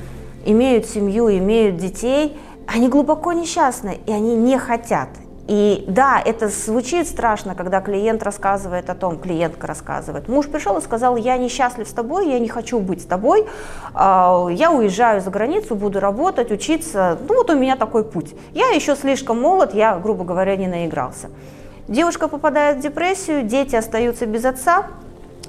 имеют 0.44 0.86
семью, 0.86 1.28
имеют 1.30 1.76
детей, 1.76 2.36
они 2.66 2.88
глубоко 2.88 3.32
несчастны, 3.32 3.98
и 4.06 4.12
они 4.12 4.36
не 4.36 4.58
хотят. 4.58 5.08
И 5.46 5.84
да, 5.86 6.22
это 6.24 6.48
звучит 6.48 7.06
страшно, 7.06 7.54
когда 7.54 7.82
клиент 7.82 8.22
рассказывает 8.22 8.88
о 8.88 8.94
том, 8.94 9.18
клиентка 9.18 9.66
рассказывает. 9.66 10.26
Муж 10.26 10.48
пришел 10.48 10.78
и 10.78 10.80
сказал, 10.80 11.16
я 11.16 11.36
несчастлив 11.36 11.86
с 11.86 11.92
тобой, 11.92 12.30
я 12.30 12.38
не 12.38 12.48
хочу 12.48 12.80
быть 12.80 13.02
с 13.02 13.04
тобой, 13.04 13.46
а, 13.92 14.46
я 14.50 14.72
уезжаю 14.72 15.20
за 15.20 15.30
границу, 15.30 15.74
буду 15.74 16.00
работать, 16.00 16.50
учиться, 16.50 17.18
ну 17.28 17.34
вот 17.34 17.50
у 17.50 17.58
меня 17.58 17.76
такой 17.76 18.04
путь. 18.04 18.34
Я 18.52 18.68
еще 18.68 18.96
слишком 18.96 19.38
молод, 19.38 19.74
я, 19.74 19.98
грубо 19.98 20.24
говоря, 20.24 20.56
не 20.56 20.66
наигрался. 20.66 21.28
Девушка 21.88 22.28
попадает 22.28 22.78
в 22.78 22.80
депрессию, 22.80 23.42
дети 23.42 23.76
остаются 23.76 24.24
без 24.24 24.46
отца, 24.46 24.86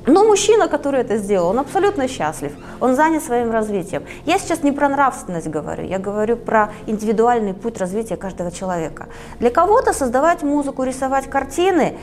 но 0.07 0.23
мужчина, 0.23 0.67
который 0.67 1.01
это 1.01 1.17
сделал, 1.17 1.49
он 1.49 1.59
абсолютно 1.59 2.07
счастлив, 2.07 2.51
он 2.79 2.95
занят 2.95 3.23
своим 3.23 3.51
развитием. 3.51 4.03
Я 4.25 4.37
сейчас 4.37 4.63
не 4.63 4.71
про 4.71 4.87
нравственность 4.89 5.47
говорю, 5.47 5.83
я 5.83 5.97
говорю 5.97 6.37
про 6.37 6.71
индивидуальный 6.85 7.53
путь 7.53 7.77
развития 7.77 8.15
каждого 8.15 8.51
человека. 8.51 9.07
Для 9.39 9.49
кого-то 9.49 9.93
создавать 9.93 10.43
музыку, 10.43 10.83
рисовать 10.83 11.29
картины 11.29 11.97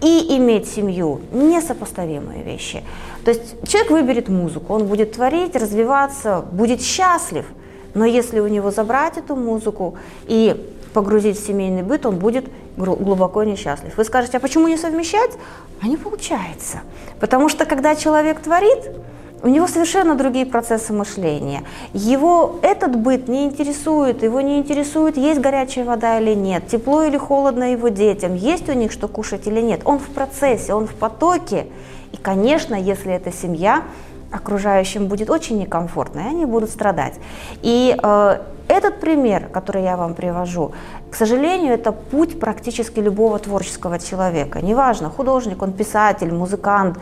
и 0.00 0.36
иметь 0.36 0.68
семью– 0.68 1.20
несопоставимые 1.32 2.42
вещи. 2.42 2.82
То 3.24 3.30
есть 3.30 3.68
человек 3.68 3.90
выберет 3.92 4.28
музыку, 4.28 4.74
он 4.74 4.86
будет 4.86 5.12
творить, 5.12 5.54
развиваться, 5.54 6.44
будет 6.50 6.82
счастлив, 6.82 7.46
но 7.94 8.04
если 8.04 8.40
у 8.40 8.48
него 8.48 8.70
забрать 8.70 9.18
эту 9.18 9.36
музыку 9.36 9.96
и 10.26 10.74
погрузить 10.92 11.38
в 11.38 11.46
семейный 11.46 11.82
быт, 11.82 12.04
он 12.04 12.18
будет 12.18 12.46
глубоко 12.76 13.44
несчастлив. 13.44 13.96
Вы 13.96 14.04
скажете, 14.04 14.36
а 14.36 14.40
почему 14.40 14.68
не 14.68 14.76
совмещать? 14.76 15.30
А 15.82 15.86
не 15.86 15.96
получается. 15.96 16.78
Потому 17.20 17.48
что 17.48 17.64
когда 17.64 17.94
человек 17.94 18.40
творит, 18.40 18.90
у 19.42 19.48
него 19.48 19.66
совершенно 19.66 20.14
другие 20.14 20.46
процессы 20.46 20.92
мышления. 20.92 21.64
Его 21.92 22.60
этот 22.62 22.96
быт 22.96 23.28
не 23.28 23.44
интересует, 23.44 24.22
его 24.22 24.40
не 24.40 24.58
интересует, 24.58 25.16
есть 25.16 25.40
горячая 25.40 25.84
вода 25.84 26.20
или 26.20 26.34
нет, 26.34 26.68
тепло 26.68 27.02
или 27.02 27.16
холодно 27.16 27.72
его 27.72 27.88
детям, 27.88 28.34
есть 28.34 28.68
у 28.68 28.72
них 28.72 28.92
что 28.92 29.08
кушать 29.08 29.46
или 29.48 29.60
нет. 29.60 29.80
Он 29.84 29.98
в 29.98 30.06
процессе, 30.06 30.74
он 30.74 30.86
в 30.86 30.94
потоке. 30.94 31.66
И, 32.12 32.16
конечно, 32.16 32.76
если 32.76 33.12
это 33.12 33.32
семья, 33.32 33.82
окружающим 34.30 35.08
будет 35.08 35.28
очень 35.28 35.58
некомфортно, 35.58 36.20
и 36.20 36.28
они 36.28 36.46
будут 36.46 36.70
страдать. 36.70 37.14
И 37.62 37.96
э, 38.00 38.38
пример, 39.02 39.48
который 39.48 39.82
я 39.82 39.96
вам 39.96 40.14
привожу, 40.14 40.72
к 41.10 41.16
сожалению, 41.16 41.74
это 41.74 41.90
путь 41.90 42.38
практически 42.38 43.00
любого 43.00 43.38
творческого 43.40 43.98
человека. 43.98 44.62
Неважно, 44.62 45.10
художник, 45.10 45.60
он 45.60 45.72
писатель, 45.72 46.32
музыкант, 46.32 46.98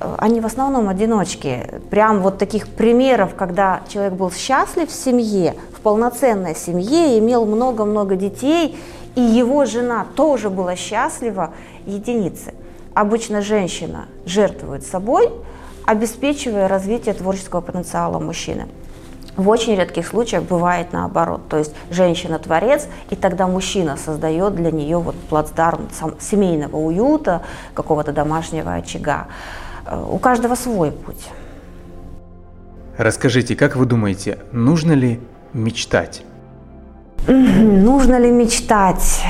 э, 0.00 0.14
они 0.18 0.40
в 0.40 0.46
основном 0.46 0.88
одиночки. 0.88 1.66
Прям 1.90 2.20
вот 2.20 2.38
таких 2.38 2.68
примеров, 2.68 3.34
когда 3.34 3.80
человек 3.88 4.12
был 4.12 4.30
счастлив 4.30 4.88
в 4.88 4.94
семье, 4.94 5.54
в 5.76 5.80
полноценной 5.80 6.54
семье, 6.54 7.18
имел 7.18 7.44
много-много 7.44 8.14
детей, 8.14 8.78
и 9.16 9.20
его 9.20 9.64
жена 9.64 10.06
тоже 10.14 10.48
была 10.48 10.76
счастлива, 10.76 11.50
единицы. 11.86 12.54
Обычно 12.94 13.42
женщина 13.42 14.06
жертвует 14.26 14.86
собой, 14.86 15.28
обеспечивая 15.86 16.68
развитие 16.68 17.14
творческого 17.14 17.60
потенциала 17.60 18.20
мужчины. 18.20 18.68
В 19.36 19.48
очень 19.48 19.76
редких 19.76 20.06
случаях 20.06 20.42
бывает 20.42 20.92
наоборот. 20.92 21.48
То 21.48 21.56
есть 21.56 21.74
женщина 21.90 22.38
творец, 22.38 22.86
и 23.08 23.16
тогда 23.16 23.46
мужчина 23.46 23.96
создает 23.96 24.54
для 24.54 24.70
нее 24.70 24.98
вот 24.98 25.14
плацдарм 25.14 25.88
семейного 26.20 26.76
уюта, 26.76 27.42
какого-то 27.72 28.12
домашнего 28.12 28.74
очага. 28.74 29.28
Э, 29.86 30.04
у 30.10 30.18
каждого 30.18 30.54
свой 30.54 30.90
путь. 30.92 31.28
Расскажите, 32.98 33.56
как 33.56 33.74
вы 33.76 33.86
думаете, 33.86 34.38
нужно 34.52 34.92
ли 34.92 35.18
мечтать? 35.54 36.24
Нужно 37.26 38.18
ли 38.18 38.30
мечтать? 38.30 39.22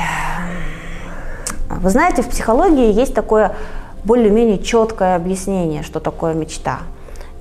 Вы 1.69 1.89
знаете, 1.89 2.23
в 2.23 2.27
психологии 2.27 2.91
есть 2.91 3.13
такое 3.13 3.55
более-менее 4.03 4.59
четкое 4.59 5.15
объяснение, 5.15 5.81
что 5.81 5.99
такое 5.99 6.33
мечта. 6.33 6.79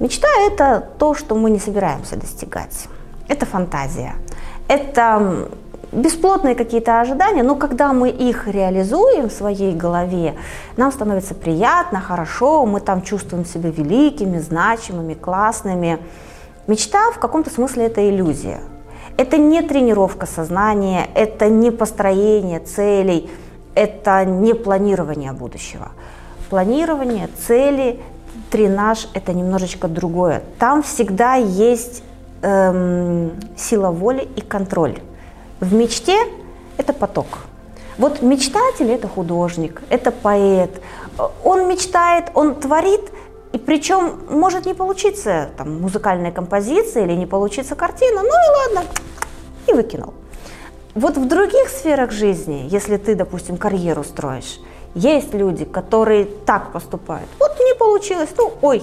Мечта– 0.03 0.27
это 0.49 0.85
то, 0.99 1.15
что 1.15 1.37
мы 1.37 1.49
не 1.49 1.61
собираемся 1.61 2.17
достигать. 2.17 2.89
Это 3.29 3.47
фантазия. 3.47 4.15
Это 4.67 5.49
бесплотные 5.93 6.57
какие-то 6.57 7.01
ожидания, 7.01 7.45
но 7.45 7.55
когда 7.55 7.93
мы 7.93 8.11
их 8.11 8.49
реализуем 8.49 9.29
в 9.29 9.33
своей 9.33 9.73
голове, 9.77 10.35
нам 10.77 10.91
становится 10.91 11.37
приятно, 11.37 12.01
хорошо, 12.01 12.67
мы 12.67 12.81
там 12.81 13.03
чувствуем 13.03 13.45
себя 13.45 13.71
великими, 13.71 14.41
значимыми, 14.41 15.15
классными. 15.15 16.01
Мечта 16.67 17.13
в 17.13 17.21
каком-то 17.21 17.51
смысле 17.51 17.87
это 17.87 18.01
иллюзия. 18.11 18.59
Это 19.17 19.39
не 19.39 19.63
тренировка 19.63 20.27
сознания, 20.27 21.07
это 21.15 21.49
не 21.49 21.71
построение 21.71 22.59
целей, 22.59 23.31
это 23.77 24.25
не 24.25 24.53
планирование 24.55 25.31
будущего 25.31 25.93
планирование, 26.53 27.31
цели, 27.47 27.99
тренаж– 28.51 29.09
это 29.15 29.33
немножечко 29.33 29.89
другое. 29.89 30.43
Там 30.59 30.83
всегда 30.83 31.35
есть 31.35 32.03
эм, 32.43 33.33
сила 33.57 33.91
воли 33.91 34.29
и 34.37 34.41
контроль. 34.41 34.99
В 35.61 35.73
мечте 35.75 36.17
это 36.77 36.93
поток. 36.93 37.27
Вот 37.99 38.23
мечтатель– 38.23 38.91
это 38.91 39.09
художник, 39.09 39.83
это 39.91 40.11
поэт. 40.11 40.81
Он 41.45 41.69
мечтает, 41.69 42.31
он 42.35 42.55
творит, 42.55 43.12
и 43.53 43.59
причем 43.59 44.21
может 44.31 44.67
не 44.67 44.75
получиться 44.75 45.51
там, 45.57 45.81
музыкальная 45.81 46.33
композиция 46.33 47.05
или 47.05 47.12
не 47.12 47.27
получиться 47.27 47.75
картина, 47.75 48.23
ну 48.23 48.29
и 48.29 48.75
ладно, 48.77 48.91
и 49.69 49.73
выкинул. 49.73 50.15
Вот 50.95 51.17
в 51.17 51.29
других 51.29 51.69
сферах 51.69 52.11
жизни, 52.11 52.67
если 52.69 52.97
ты, 52.97 53.15
допустим, 53.15 53.57
карьеру 53.57 54.05
строишь, 54.05 54.59
есть 54.95 55.35
люди, 55.35 55.65
которые 55.65 56.25
так 56.25 56.73
поступают. 56.73 57.29
Вот 57.39 57.59
не 57.59 57.75
получилось, 57.75 58.31
ну 58.37 58.53
ой. 58.61 58.83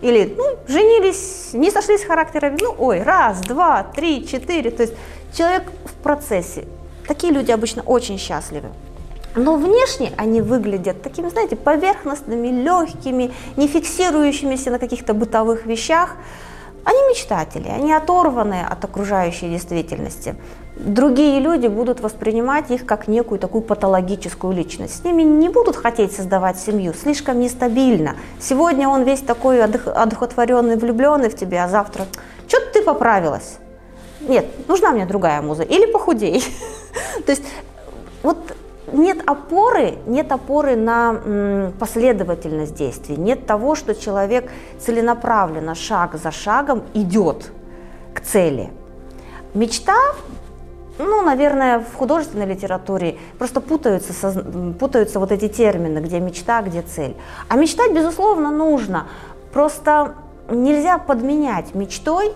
Или 0.00 0.32
ну, 0.36 0.44
женились, 0.68 1.50
не 1.52 1.70
сошлись 1.70 2.04
характерами, 2.04 2.58
ну 2.60 2.74
ой, 2.78 3.02
раз, 3.02 3.40
два, 3.40 3.82
три, 3.82 4.26
четыре. 4.26 4.70
То 4.70 4.82
есть 4.84 4.94
человек 5.34 5.64
в 5.84 5.92
процессе. 6.02 6.64
Такие 7.06 7.32
люди 7.32 7.50
обычно 7.50 7.82
очень 7.82 8.18
счастливы. 8.18 8.68
Но 9.34 9.56
внешне 9.56 10.12
они 10.16 10.40
выглядят 10.40 11.02
такими, 11.02 11.28
знаете, 11.28 11.56
поверхностными, 11.56 12.48
легкими, 12.48 13.32
не 13.56 13.68
фиксирующимися 13.68 14.70
на 14.70 14.78
каких-то 14.78 15.14
бытовых 15.14 15.66
вещах. 15.66 16.16
Они 16.84 16.98
мечтатели, 17.10 17.68
они 17.68 17.92
оторваны 17.92 18.64
от 18.68 18.84
окружающей 18.84 19.48
действительности. 19.48 20.36
Другие 20.78 21.40
люди 21.40 21.66
будут 21.66 22.00
воспринимать 22.00 22.70
их 22.70 22.86
как 22.86 23.08
некую 23.08 23.40
такую 23.40 23.62
патологическую 23.62 24.54
личность. 24.54 25.00
С 25.00 25.04
ними 25.04 25.22
не 25.22 25.48
будут 25.48 25.74
хотеть 25.74 26.12
создавать 26.12 26.56
семью, 26.56 26.94
слишком 26.94 27.40
нестабильно. 27.40 28.14
Сегодня 28.40 28.88
он 28.88 29.02
весь 29.02 29.20
такой 29.20 29.60
одухотворенный, 29.60 30.76
влюбленный 30.76 31.30
в 31.30 31.36
тебя, 31.36 31.64
а 31.64 31.68
завтра 31.68 32.06
что-то 32.46 32.66
ты 32.74 32.82
поправилась. 32.82 33.58
Нет, 34.20 34.46
нужна 34.68 34.92
мне 34.92 35.04
другая 35.04 35.42
муза. 35.42 35.64
Или 35.64 35.90
похудей. 35.90 36.44
То 37.26 37.32
есть 37.32 37.42
вот 38.22 38.38
нет 38.92 39.18
опоры, 39.26 39.94
нет 40.06 40.30
опоры 40.30 40.76
на 40.76 41.72
последовательность 41.80 42.76
действий, 42.76 43.16
нет 43.16 43.46
того, 43.46 43.74
что 43.74 43.96
человек 43.96 44.48
целенаправленно, 44.78 45.74
шаг 45.74 46.14
за 46.22 46.30
шагом 46.30 46.84
идет 46.94 47.50
к 48.14 48.20
цели. 48.20 48.70
Мечта, 49.54 49.96
ну, 50.98 51.22
наверное, 51.22 51.78
в 51.80 51.94
художественной 51.94 52.46
литературе 52.46 53.16
просто 53.38 53.60
путаются, 53.60 54.12
путаются 54.78 55.20
вот 55.20 55.32
эти 55.32 55.48
термины, 55.48 56.00
где 56.00 56.20
мечта, 56.20 56.62
где 56.62 56.82
цель. 56.82 57.16
А 57.48 57.56
мечтать, 57.56 57.92
безусловно, 57.92 58.50
нужно. 58.50 59.06
Просто 59.52 60.14
нельзя 60.50 60.98
подменять 60.98 61.74
мечтой 61.74 62.32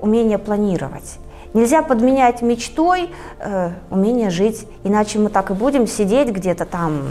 умение 0.00 0.38
планировать. 0.38 1.18
Нельзя 1.54 1.82
подменять 1.82 2.42
мечтой 2.42 3.10
э, 3.38 3.70
умение 3.90 4.30
жить, 4.30 4.68
иначе 4.84 5.18
мы 5.18 5.30
так 5.30 5.50
и 5.50 5.54
будем 5.54 5.86
сидеть 5.86 6.28
где-то 6.28 6.66
там 6.66 7.08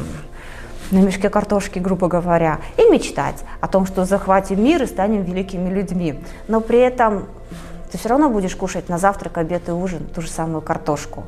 на 0.92 1.00
мешке 1.00 1.30
картошки, 1.30 1.80
грубо 1.80 2.08
говоря, 2.08 2.60
и 2.78 2.90
мечтать 2.90 3.44
о 3.60 3.68
том, 3.68 3.86
что 3.86 4.06
захватим 4.06 4.64
мир 4.64 4.84
и 4.84 4.86
станем 4.86 5.24
великими 5.24 5.70
людьми. 5.70 6.24
Но 6.48 6.62
при 6.62 6.80
этом 6.80 7.26
ты 7.92 7.98
все 7.98 8.10
равно 8.10 8.30
будешь 8.30 8.56
кушать 8.56 8.90
на 8.90 8.98
завтрак, 8.98 9.38
обед 9.38 9.70
и 9.70 9.72
ужин 9.72 10.08
ту 10.14 10.22
же 10.22 10.30
самую 10.30 10.62
картошку. 10.62 11.24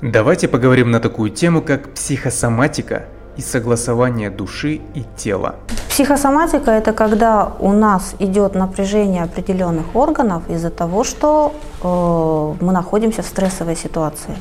Давайте 0.00 0.48
поговорим 0.48 0.90
на 0.90 1.00
такую 1.00 1.30
тему, 1.30 1.62
как 1.62 1.94
психосоматика 1.94 3.04
и 3.36 3.40
согласование 3.40 4.30
души 4.30 4.80
и 4.94 5.04
тела. 5.16 5.56
Психосоматика– 5.88 6.70
это 6.72 6.92
когда 6.92 7.52
у 7.58 7.72
нас 7.72 8.14
идет 8.18 8.54
напряжение 8.54 9.22
определенных 9.22 9.94
органов 9.94 10.42
из-за 10.48 10.70
того, 10.70 11.04
что 11.04 11.54
э, 11.82 12.64
мы 12.64 12.72
находимся 12.72 13.22
в 13.22 13.26
стрессовой 13.26 13.76
ситуации. 13.76 14.36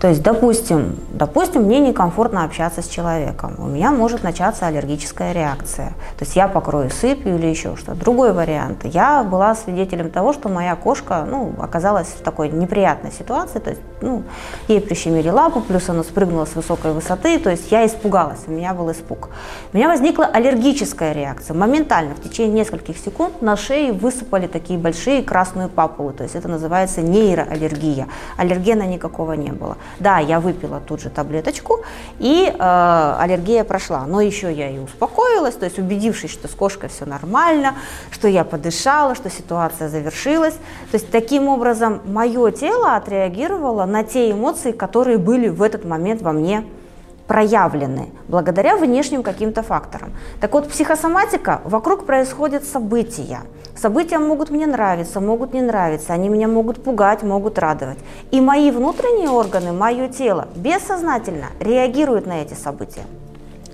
То 0.00 0.08
есть, 0.08 0.22
допустим, 0.22 0.96
допустим, 1.12 1.64
мне 1.64 1.80
некомфортно 1.80 2.44
общаться 2.44 2.82
с 2.82 2.88
человеком, 2.88 3.56
у 3.58 3.66
меня 3.66 3.90
может 3.90 4.22
начаться 4.22 4.66
аллергическая 4.66 5.32
реакция. 5.32 5.88
То 6.16 6.24
есть 6.24 6.36
я 6.36 6.46
покрою 6.46 6.90
сыпью 6.90 7.36
или 7.36 7.46
еще 7.46 7.76
что-то. 7.76 7.98
Другой 7.98 8.32
вариант. 8.32 8.84
Я 8.84 9.24
была 9.24 9.54
свидетелем 9.56 10.10
того, 10.10 10.32
что 10.32 10.48
моя 10.48 10.76
кошка 10.76 11.26
ну, 11.28 11.54
оказалась 11.58 12.06
в 12.06 12.22
такой 12.22 12.48
неприятной 12.48 13.10
ситуации. 13.10 13.58
То 13.58 13.70
есть 13.70 13.82
ну, 14.00 14.22
ей 14.68 14.80
прищемили 14.80 15.28
лапу, 15.28 15.60
плюс 15.60 15.88
она 15.88 16.04
спрыгнула 16.04 16.44
с 16.44 16.54
высокой 16.54 16.92
высоты. 16.92 17.38
То 17.40 17.50
есть 17.50 17.72
я 17.72 17.84
испугалась, 17.84 18.40
у 18.46 18.52
меня 18.52 18.74
был 18.74 18.92
испуг. 18.92 19.30
У 19.72 19.76
меня 19.76 19.88
возникла 19.88 20.26
аллергическая 20.26 21.12
реакция. 21.12 21.54
Моментально, 21.54 22.14
в 22.14 22.22
течение 22.22 22.60
нескольких 22.60 22.98
секунд 22.98 23.42
на 23.42 23.56
шее 23.56 23.92
высыпали 23.92 24.46
такие 24.46 24.78
большие 24.78 25.22
красные 25.22 25.66
папулы. 25.66 26.12
То 26.12 26.22
есть 26.22 26.36
это 26.36 26.46
называется 26.46 27.02
нейроаллергия. 27.02 28.06
Аллергена 28.36 28.84
никакого 28.84 29.32
не 29.32 29.50
было. 29.50 29.76
Да, 30.00 30.18
я 30.18 30.40
выпила 30.40 30.80
тут 30.80 31.00
же 31.00 31.10
таблеточку, 31.10 31.80
и 32.18 32.52
э, 32.52 33.14
аллергия 33.18 33.64
прошла. 33.64 34.06
Но 34.06 34.20
еще 34.20 34.52
я 34.52 34.70
и 34.70 34.78
успокоилась, 34.78 35.54
то 35.54 35.64
есть 35.64 35.78
убедившись, 35.78 36.30
что 36.30 36.48
с 36.48 36.52
кошкой 36.52 36.88
все 36.88 37.04
нормально, 37.04 37.74
что 38.10 38.28
я 38.28 38.44
подышала, 38.44 39.14
что 39.14 39.30
ситуация 39.30 39.88
завершилась. 39.88 40.54
То 40.90 40.94
есть 40.94 41.10
таким 41.10 41.48
образом 41.48 42.00
мое 42.04 42.50
тело 42.50 42.96
отреагировало 42.96 43.84
на 43.84 44.04
те 44.04 44.30
эмоции, 44.30 44.72
которые 44.72 45.18
были 45.18 45.48
в 45.48 45.62
этот 45.62 45.84
момент 45.84 46.22
во 46.22 46.32
мне 46.32 46.64
проявлены 47.28 48.08
благодаря 48.26 48.76
внешним 48.76 49.22
каким-то 49.22 49.62
факторам. 49.62 50.12
Так 50.40 50.54
вот, 50.54 50.68
психосоматика, 50.68 51.60
вокруг 51.64 52.06
происходят 52.06 52.64
события. 52.64 53.42
События 53.76 54.18
могут 54.18 54.50
мне 54.50 54.66
нравиться, 54.66 55.20
могут 55.20 55.52
не 55.52 55.62
нравиться, 55.62 56.12
они 56.12 56.28
меня 56.28 56.48
могут 56.48 56.82
пугать, 56.82 57.22
могут 57.22 57.58
радовать. 57.58 57.98
И 58.32 58.40
мои 58.40 58.72
внутренние 58.72 59.30
органы, 59.30 59.72
мое 59.72 60.08
тело 60.08 60.48
бессознательно 60.56 61.46
реагируют 61.60 62.26
на 62.26 62.42
эти 62.42 62.54
события. 62.54 63.04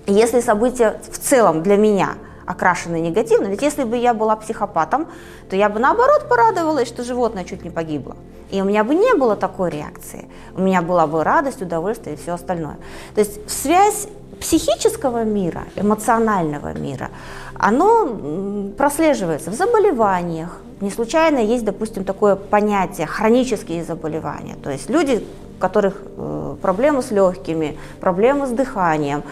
Если 0.06 0.40
события 0.40 1.00
в 1.10 1.18
целом 1.18 1.62
для 1.62 1.78
меня 1.78 2.10
окрашены 2.46 3.00
негативно, 3.00 3.48
ведь 3.48 3.62
если 3.62 3.84
бы 3.84 3.96
я 3.96 4.14
была 4.14 4.36
психопатом, 4.36 5.06
то 5.50 5.56
я 5.56 5.68
бы 5.68 5.80
наоборот 5.80 6.28
порадовалась, 6.28 6.88
что 6.88 7.04
животное 7.04 7.44
чуть 7.44 7.64
не 7.64 7.70
погибло. 7.70 8.16
И 8.50 8.60
у 8.62 8.64
меня 8.64 8.84
бы 8.84 8.94
не 8.94 9.14
было 9.14 9.36
такой 9.36 9.70
реакции. 9.70 10.28
У 10.54 10.60
меня 10.60 10.82
была 10.82 11.06
бы 11.06 11.24
радость, 11.24 11.62
удовольствие 11.62 12.14
и 12.14 12.18
все 12.18 12.34
остальное. 12.34 12.76
То 13.14 13.20
есть 13.20 13.50
связь 13.50 14.08
психического 14.40 15.24
мира, 15.24 15.64
эмоционального 15.76 16.72
мира, 16.74 17.08
оно 17.54 18.72
прослеживается 18.76 19.50
в 19.50 19.54
заболеваниях. 19.54 20.60
Не 20.80 20.90
случайно 20.90 21.38
есть, 21.38 21.64
допустим, 21.64 22.04
такое 22.04 22.36
понятие 22.36 23.06
хронические 23.06 23.84
заболевания. 23.84 24.56
То 24.62 24.70
есть 24.70 24.90
люди, 24.90 25.24
у 25.56 25.60
которых 25.60 26.02
э, 26.16 26.56
проблемы 26.60 27.02
с 27.02 27.10
легкими, 27.10 27.78
проблемы 28.00 28.46
с 28.46 28.50
дыханием, 28.50 29.22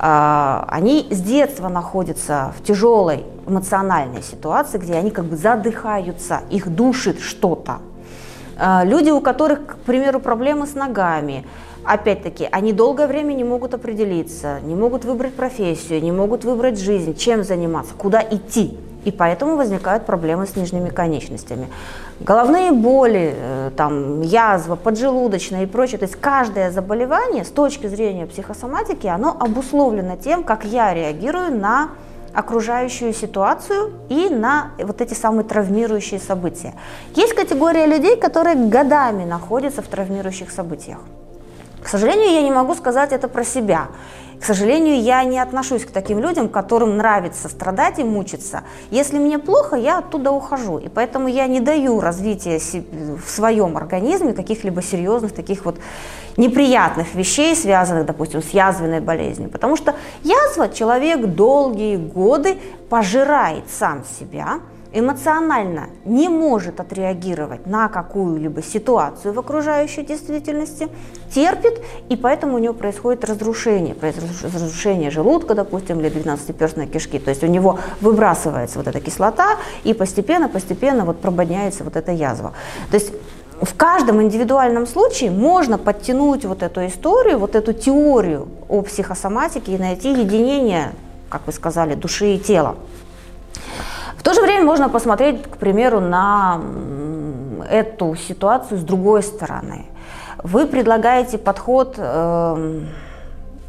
они 0.00 1.08
с 1.10 1.20
детства 1.20 1.68
находятся 1.68 2.54
в 2.56 2.62
тяжелой 2.62 3.24
эмоциональной 3.48 4.22
ситуации, 4.22 4.78
где 4.78 4.94
они 4.94 5.10
как 5.10 5.24
бы 5.24 5.36
задыхаются, 5.36 6.42
их 6.50 6.68
душит 6.68 7.20
что-то. 7.20 7.78
Э, 8.58 8.84
люди, 8.84 9.10
у 9.10 9.20
которых, 9.20 9.66
к 9.66 9.76
примеру, 9.78 10.20
проблемы 10.20 10.66
с 10.66 10.74
ногами, 10.74 11.46
опять-таки, 11.84 12.48
они 12.50 12.72
долгое 12.72 13.06
время 13.06 13.34
не 13.34 13.44
могут 13.44 13.74
определиться, 13.74 14.60
не 14.62 14.74
могут 14.74 15.04
выбрать 15.04 15.34
профессию, 15.34 16.02
не 16.02 16.12
могут 16.12 16.44
выбрать 16.44 16.78
жизнь, 16.78 17.16
чем 17.16 17.44
заниматься, 17.44 17.94
куда 17.96 18.22
идти. 18.22 18.76
И 19.08 19.10
поэтому 19.10 19.56
возникают 19.56 20.04
проблемы 20.04 20.46
с 20.46 20.54
нижними 20.54 20.90
конечностями. 20.90 21.68
Головные 22.20 22.72
боли, 22.72 23.34
э, 23.34 23.70
там, 23.74 24.20
язва, 24.20 24.76
поджелудочная 24.76 25.62
и 25.62 25.66
прочее. 25.66 25.96
То 25.98 26.04
есть 26.04 26.16
каждое 26.16 26.70
заболевание 26.70 27.42
с 27.42 27.48
точки 27.48 27.86
зрения 27.86 28.26
психосоматики, 28.26 29.06
оно 29.06 29.34
обусловлено 29.40 30.16
тем, 30.16 30.44
как 30.44 30.64
я 30.64 30.92
реагирую 30.92 31.58
на 31.58 31.88
окружающую 32.34 33.14
ситуацию 33.14 33.92
и 34.10 34.28
на 34.28 34.72
вот 34.78 35.00
эти 35.00 35.14
самые 35.14 35.44
травмирующие 35.44 36.20
события. 36.20 36.74
Есть 37.14 37.32
категория 37.32 37.86
людей, 37.86 38.16
которые 38.16 38.56
годами 38.56 39.24
находятся 39.24 39.80
в 39.80 39.86
травмирующих 39.86 40.50
событиях. 40.50 40.98
К 41.82 41.88
сожалению, 41.88 42.30
я 42.30 42.42
не 42.42 42.50
могу 42.50 42.74
сказать 42.74 43.12
это 43.12 43.26
про 43.28 43.44
себя. 43.44 43.86
К 44.40 44.44
сожалению, 44.44 45.02
я 45.02 45.24
не 45.24 45.38
отношусь 45.38 45.84
к 45.84 45.90
таким 45.90 46.20
людям, 46.20 46.48
которым 46.48 46.96
нравится 46.96 47.48
страдать 47.48 47.98
и 47.98 48.04
мучиться. 48.04 48.62
Если 48.90 49.18
мне 49.18 49.38
плохо, 49.38 49.76
я 49.76 49.98
оттуда 49.98 50.30
ухожу. 50.30 50.78
И 50.78 50.88
поэтому 50.88 51.28
я 51.28 51.46
не 51.46 51.60
даю 51.60 52.00
развития 52.00 52.58
в 52.58 53.28
своем 53.28 53.76
организме 53.76 54.32
каких-либо 54.32 54.80
серьезных 54.80 55.32
таких 55.32 55.64
вот 55.64 55.78
неприятных 56.36 57.14
вещей, 57.14 57.56
связанных, 57.56 58.06
допустим, 58.06 58.42
с 58.42 58.50
язвенной 58.50 59.00
болезнью. 59.00 59.50
Потому 59.50 59.76
что 59.76 59.94
язва 60.22 60.68
человек 60.68 61.26
долгие 61.26 61.96
годы 61.96 62.58
пожирает 62.88 63.64
сам 63.68 64.04
себя, 64.18 64.60
эмоционально 64.92 65.88
не 66.04 66.28
может 66.28 66.80
отреагировать 66.80 67.66
на 67.66 67.88
какую-либо 67.88 68.62
ситуацию 68.62 69.34
в 69.34 69.38
окружающей 69.38 70.02
действительности, 70.02 70.88
терпит, 71.34 71.80
и 72.08 72.16
поэтому 72.16 72.54
у 72.54 72.58
него 72.58 72.74
происходит 72.74 73.24
разрушение, 73.24 73.94
разрушение 74.00 75.10
желудка, 75.10 75.54
допустим, 75.54 76.00
или 76.00 76.10
12-перстной 76.10 76.86
кишки, 76.86 77.18
то 77.18 77.30
есть 77.30 77.44
у 77.44 77.46
него 77.46 77.78
выбрасывается 78.00 78.78
вот 78.78 78.86
эта 78.86 79.00
кислота, 79.00 79.56
и 79.84 79.92
постепенно-постепенно 79.92 81.04
вот 81.04 81.20
прободняется 81.20 81.84
вот 81.84 81.96
эта 81.96 82.12
язва. 82.12 82.54
То 82.90 82.94
есть 82.94 83.12
в 83.60 83.74
каждом 83.76 84.22
индивидуальном 84.22 84.86
случае 84.86 85.30
можно 85.30 85.78
подтянуть 85.78 86.44
вот 86.44 86.62
эту 86.62 86.86
историю, 86.86 87.38
вот 87.38 87.56
эту 87.56 87.72
теорию 87.72 88.48
о 88.68 88.82
психосоматике 88.82 89.74
и 89.74 89.78
найти 89.78 90.12
единение, 90.12 90.92
как 91.28 91.42
вы 91.46 91.52
сказали, 91.52 91.94
души 91.94 92.34
и 92.34 92.38
тела. 92.38 92.76
В 94.28 94.30
то 94.30 94.34
же 94.34 94.42
время 94.42 94.66
можно 94.66 94.90
посмотреть, 94.90 95.42
к 95.44 95.56
примеру, 95.56 96.00
на 96.00 96.60
эту 97.66 98.14
ситуацию 98.14 98.78
с 98.78 98.82
другой 98.82 99.22
стороны. 99.22 99.86
Вы 100.42 100.66
предлагаете 100.66 101.38
подход 101.38 101.94
э, 101.96 102.80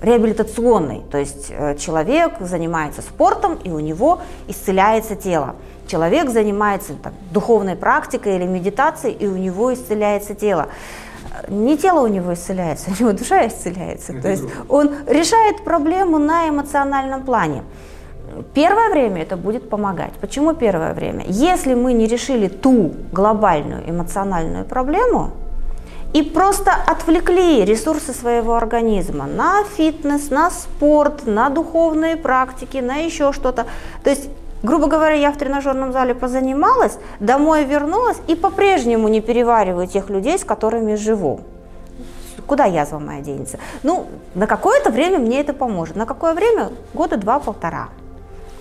реабилитационный, 0.01 1.03
то 1.09 1.17
есть 1.17 1.47
э, 1.49 1.77
человек 1.77 2.33
занимается 2.41 3.01
спортом 3.01 3.57
и 3.63 3.69
у 3.69 3.79
него 3.79 4.19
исцеляется 4.49 5.15
тело. 5.15 5.55
Человек 5.87 6.29
занимается 6.29 6.91
там, 7.01 7.13
духовной 7.31 7.77
практикой 7.77 8.35
или 8.35 8.43
медитацией 8.43 9.15
и 9.15 9.27
у 9.27 9.37
него 9.37 9.73
исцеляется 9.73 10.35
тело 10.35 10.67
не 11.47 11.77
тело 11.77 12.01
у 12.01 12.07
него 12.07 12.33
исцеляется, 12.33 12.89
у 12.99 13.01
него 13.01 13.13
душа 13.13 13.47
исцеляется. 13.47 14.13
То 14.21 14.27
есть 14.27 14.43
он 14.67 14.91
решает 15.07 15.63
проблему 15.63 16.17
на 16.17 16.49
эмоциональном 16.49 17.23
плане. 17.23 17.63
Первое 18.53 18.89
время 18.89 19.21
это 19.21 19.37
будет 19.37 19.69
помогать. 19.69 20.13
Почему 20.21 20.53
первое 20.53 20.93
время? 20.93 21.25
Если 21.27 21.73
мы 21.73 21.93
не 21.93 22.07
решили 22.07 22.47
ту 22.47 22.93
глобальную 23.11 23.89
эмоциональную 23.89 24.65
проблему, 24.65 25.31
и 26.13 26.23
просто 26.23 26.71
отвлекли 26.87 27.63
ресурсы 27.63 28.13
своего 28.13 28.55
организма 28.55 29.27
на 29.27 29.63
фитнес, 29.63 30.31
на 30.31 30.49
спорт, 30.49 31.27
на 31.27 31.49
духовные 31.49 32.17
практики, 32.17 32.77
на 32.77 32.95
еще 32.95 33.31
что-то. 33.31 33.65
То 34.03 34.09
есть 34.09 34.29
Грубо 34.61 34.87
говоря, 34.87 35.15
я 35.15 35.31
в 35.31 35.37
тренажерном 35.37 35.93
зале 35.93 36.13
позанималась, 36.13 36.97
домой 37.21 37.63
вернулась 37.63 38.17
и 38.27 38.35
по-прежнему 38.35 39.07
не 39.07 39.21
перевариваю 39.21 39.87
тех 39.87 40.09
людей, 40.09 40.37
с 40.37 40.43
которыми 40.43 40.95
живу. 40.95 41.39
Куда 42.45 42.65
язва 42.65 42.99
моя 42.99 43.21
денется? 43.21 43.57
Ну, 43.83 44.07
на 44.35 44.47
какое-то 44.47 44.89
время 44.89 45.19
мне 45.19 45.39
это 45.39 45.53
поможет. 45.53 45.95
На 45.95 46.05
какое 46.05 46.33
время? 46.33 46.71
Года 46.93 47.15
два-полтора 47.15 47.87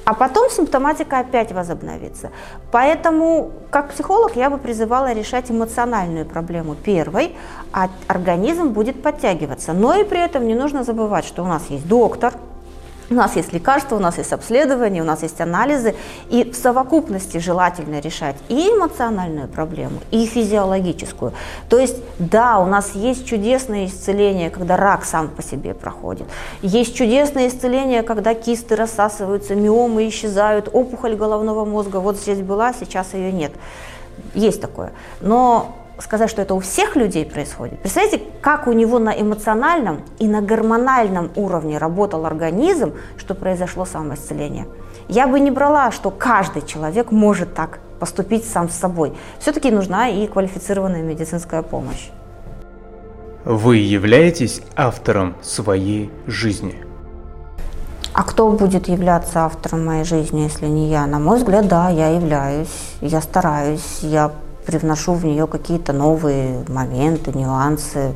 а 0.09 0.15
потом 0.15 0.49
симптоматика 0.49 1.19
опять 1.19 1.53
возобновится. 1.53 2.31
Поэтому, 2.73 3.51
как 3.71 3.91
психолог, 3.91 4.37
я 4.37 4.49
бы 4.49 4.57
призывала 4.57 5.13
решать 5.13 5.51
эмоциональную 5.51 6.25
проблему 6.25 6.75
первой, 6.75 7.37
а 7.75 7.91
организм 8.07 8.69
будет 8.69 9.03
подтягиваться. 9.03 9.75
Но 9.75 9.95
и 9.95 10.05
при 10.05 10.19
этом 10.25 10.47
не 10.47 10.55
нужно 10.55 10.83
забывать, 10.83 11.27
что 11.27 11.43
у 11.43 11.47
нас 11.47 11.67
есть 11.69 11.87
доктор, 11.87 12.33
у 13.11 13.15
нас 13.15 13.37
есть 13.37 13.53
лекарства, 13.53 13.97
у 13.97 13.99
нас 14.01 14.19
есть 14.19 14.33
обследования, 14.33 15.03
у 15.03 15.05
нас 15.05 15.23
есть 15.23 15.41
анализы, 15.41 15.95
и 16.29 16.51
в 16.51 16.57
совокупности 16.57 17.39
желательно 17.39 18.01
решать 18.01 18.37
и 18.49 18.69
эмоциональную 18.69 19.49
проблему, 19.49 20.01
и 20.11 20.27
физиологическую. 20.27 21.33
То 21.69 21.79
есть, 21.79 21.97
да, 22.19 22.59
у 22.59 22.67
нас 22.67 22.95
есть 22.95 23.27
чудесное 23.27 23.87
исцеление, 23.87 24.51
когда 24.51 24.77
рак 24.77 25.05
сам 25.05 25.29
по 25.29 25.43
себе 25.43 25.75
проходит. 25.75 26.27
Есть 26.63 26.95
чудесное 26.95 27.49
исцеление, 27.49 28.03
когда 28.03 28.35
кисты 28.35 28.77
рассасываются, 28.77 29.55
миомы 29.55 30.09
исчезают, 30.09 30.69
опухоль 30.73 31.17
головного 31.17 31.65
мозга 31.65 31.99
вот 31.99 32.17
здесь 32.17 32.41
была, 32.41 32.73
сейчас 32.73 33.15
ее 33.15 33.33
нет. 33.33 33.53
Есть 34.35 34.61
такое. 34.61 34.93
Но 35.21 35.78
сказать, 36.01 36.31
что 36.31 36.43
это 36.43 36.55
у 36.55 36.61
всех 36.61 36.97
людей 36.97 37.25
происходит. 37.25 37.81
Представляете, 37.81 38.23
как 38.41 38.67
у 38.67 38.73
него 38.73 38.99
на 38.99 39.11
эмоциональном 39.11 40.03
и 40.19 40.29
на 40.29 40.41
гормональном 40.41 41.31
уровне 41.37 41.79
работал 41.79 42.27
организм, 42.27 42.95
что 43.17 43.35
произошло 43.35 43.85
самоисцеление. 43.85 44.67
Я 45.09 45.27
бы 45.27 45.41
не 45.41 45.51
брала, 45.51 45.91
что 45.91 46.11
каждый 46.11 46.63
человек 46.63 47.11
может 47.11 47.55
так 47.55 47.81
поступить 47.99 48.45
сам 48.45 48.69
с 48.69 48.75
собой. 48.75 49.13
Все-таки 49.39 49.71
нужна 49.71 50.09
и 50.09 50.27
квалифицированная 50.27 51.03
медицинская 51.03 51.63
помощь. 51.63 52.11
Вы 53.45 53.77
являетесь 53.77 54.61
автором 54.77 55.35
своей 55.43 56.11
жизни. 56.27 56.85
А 58.13 58.23
кто 58.25 58.51
будет 58.51 58.89
являться 58.89 59.45
автором 59.45 59.87
моей 59.87 60.05
жизни, 60.05 60.41
если 60.41 60.67
не 60.67 60.91
я? 60.91 61.07
На 61.07 61.19
мой 61.19 61.39
взгляд, 61.39 61.69
да, 61.69 61.89
я 61.89 62.09
являюсь. 62.09 62.97
Я 63.01 63.21
стараюсь, 63.21 64.01
я 64.03 64.33
привношу 64.69 65.15
в 65.15 65.25
нее 65.25 65.47
какие-то 65.47 65.95
новые 65.95 66.63
моменты, 66.69 67.33
нюансы, 67.33 68.13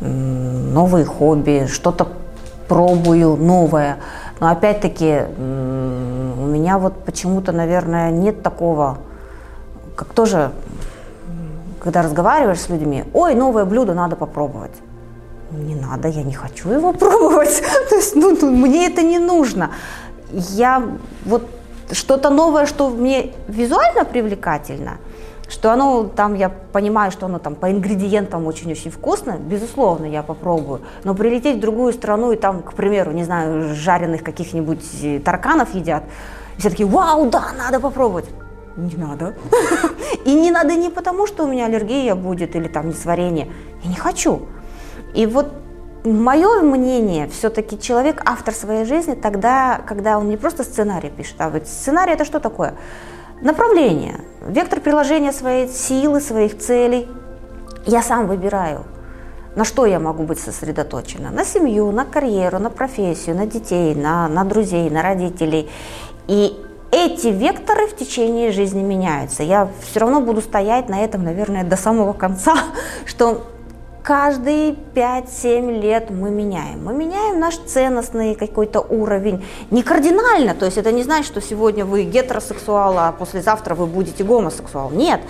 новые 0.00 1.04
хобби, 1.04 1.66
что-то 1.66 2.06
пробую 2.68 3.34
новое. 3.36 3.96
Но 4.38 4.50
опять-таки 4.50 5.24
у 5.36 6.46
меня 6.46 6.78
вот 6.78 7.04
почему-то, 7.04 7.50
наверное, 7.50 8.12
нет 8.12 8.44
такого, 8.44 8.98
как 9.96 10.14
тоже, 10.14 10.52
когда 11.80 12.02
разговариваешь 12.02 12.60
с 12.60 12.68
людьми, 12.68 13.02
ой, 13.12 13.34
новое 13.34 13.64
блюдо 13.64 13.94
надо 13.94 14.14
попробовать. 14.14 14.76
Не 15.50 15.74
надо, 15.74 16.06
я 16.06 16.22
не 16.22 16.34
хочу 16.34 16.70
его 16.70 16.92
пробовать. 17.02 17.62
То 17.88 17.96
есть, 17.96 18.14
ну, 18.14 18.38
ну, 18.40 18.50
мне 18.52 18.86
это 18.86 19.02
не 19.02 19.18
нужно. 19.18 19.70
Я 20.30 20.84
вот 21.24 21.42
что-то 21.90 22.30
новое, 22.30 22.66
что 22.66 22.90
мне 22.90 23.32
визуально 23.48 24.04
привлекательно– 24.04 24.98
что 25.48 25.72
оно 25.72 26.04
там, 26.04 26.34
я 26.34 26.48
понимаю, 26.48 27.10
что 27.10 27.26
оно 27.26 27.38
там 27.38 27.54
по 27.54 27.70
ингредиентам 27.70 28.46
очень-очень 28.46 28.90
вкусно, 28.90 29.36
безусловно, 29.38 30.04
я 30.04 30.22
попробую. 30.22 30.82
Но 31.04 31.14
прилететь 31.14 31.56
в 31.56 31.60
другую 31.60 31.92
страну 31.92 32.32
и 32.32 32.36
там, 32.36 32.62
к 32.62 32.74
примеру, 32.74 33.12
не 33.12 33.24
знаю, 33.24 33.74
жареных 33.74 34.22
каких-нибудь 34.22 34.84
э, 35.02 35.20
тарканов 35.20 35.74
едят, 35.74 36.04
и 36.56 36.60
все 36.60 36.70
такие, 36.70 36.88
вау, 36.88 37.30
да, 37.30 37.52
надо 37.56 37.80
попробовать. 37.80 38.26
Не 38.76 38.96
надо. 38.96 39.34
И 40.24 40.32
не 40.32 40.52
надо 40.52 40.74
не 40.74 40.88
потому, 40.88 41.26
что 41.26 41.44
у 41.44 41.48
меня 41.48 41.66
аллергия 41.66 42.14
будет 42.14 42.54
или 42.54 42.68
там 42.68 42.90
несварение. 42.90 43.48
Я 43.82 43.90
не 43.90 43.96
хочу. 43.96 44.42
И 45.14 45.26
вот 45.26 45.52
мое 46.04 46.62
мнение, 46.62 47.28
все-таки 47.28 47.78
человек 47.80 48.22
автор 48.24 48.54
своей 48.54 48.84
жизни 48.84 49.14
тогда, 49.14 49.80
когда 49.86 50.18
он 50.18 50.28
не 50.28 50.36
просто 50.36 50.62
сценарий 50.62 51.10
пишет, 51.10 51.36
а 51.38 51.50
вот 51.50 51.66
сценарий 51.66 52.12
это 52.12 52.24
что 52.24 52.38
такое? 52.38 52.74
Направление, 53.40 54.20
вектор 54.46 54.80
приложения 54.80 55.32
своей 55.32 55.68
силы, 55.68 56.20
своих 56.20 56.58
целей. 56.58 57.08
Я 57.86 58.02
сам 58.02 58.26
выбираю, 58.26 58.84
на 59.54 59.64
что 59.64 59.86
я 59.86 60.00
могу 60.00 60.24
быть 60.24 60.40
сосредоточена. 60.40 61.30
На 61.30 61.44
семью, 61.44 61.92
на 61.92 62.04
карьеру, 62.04 62.58
на 62.58 62.68
профессию, 62.68 63.36
на 63.36 63.46
детей, 63.46 63.94
на, 63.94 64.26
на 64.26 64.44
друзей, 64.44 64.90
на 64.90 65.02
родителей. 65.02 65.70
И 66.26 66.52
эти 66.90 67.28
векторы 67.28 67.86
в 67.86 67.96
течение 67.96 68.50
жизни 68.50 68.82
меняются. 68.82 69.44
Я 69.44 69.68
все 69.82 70.00
равно 70.00 70.20
буду 70.20 70.40
стоять 70.40 70.88
на 70.88 71.04
этом, 71.04 71.22
наверное, 71.22 71.62
до 71.62 71.76
самого 71.76 72.14
конца, 72.14 72.56
что 73.04 73.46
каждые 74.08 74.74
5-7 74.94 75.82
лет 75.82 76.08
мы 76.08 76.30
меняем. 76.30 76.82
Мы 76.82 76.94
меняем 76.94 77.38
наш 77.38 77.58
ценностный 77.58 78.34
какой-то 78.34 78.80
уровень. 78.80 79.44
Не 79.70 79.82
кардинально, 79.82 80.54
то 80.54 80.64
есть 80.64 80.78
это 80.78 80.92
не 80.92 81.02
значит, 81.02 81.26
что 81.26 81.42
сегодня 81.42 81.84
вы 81.84 82.04
гетеросексуал, 82.04 82.98
а 82.98 83.12
послезавтра 83.12 83.74
вы 83.74 83.84
будете 83.84 84.24
гомосексуал. 84.24 84.90
Нет. 84.92 85.20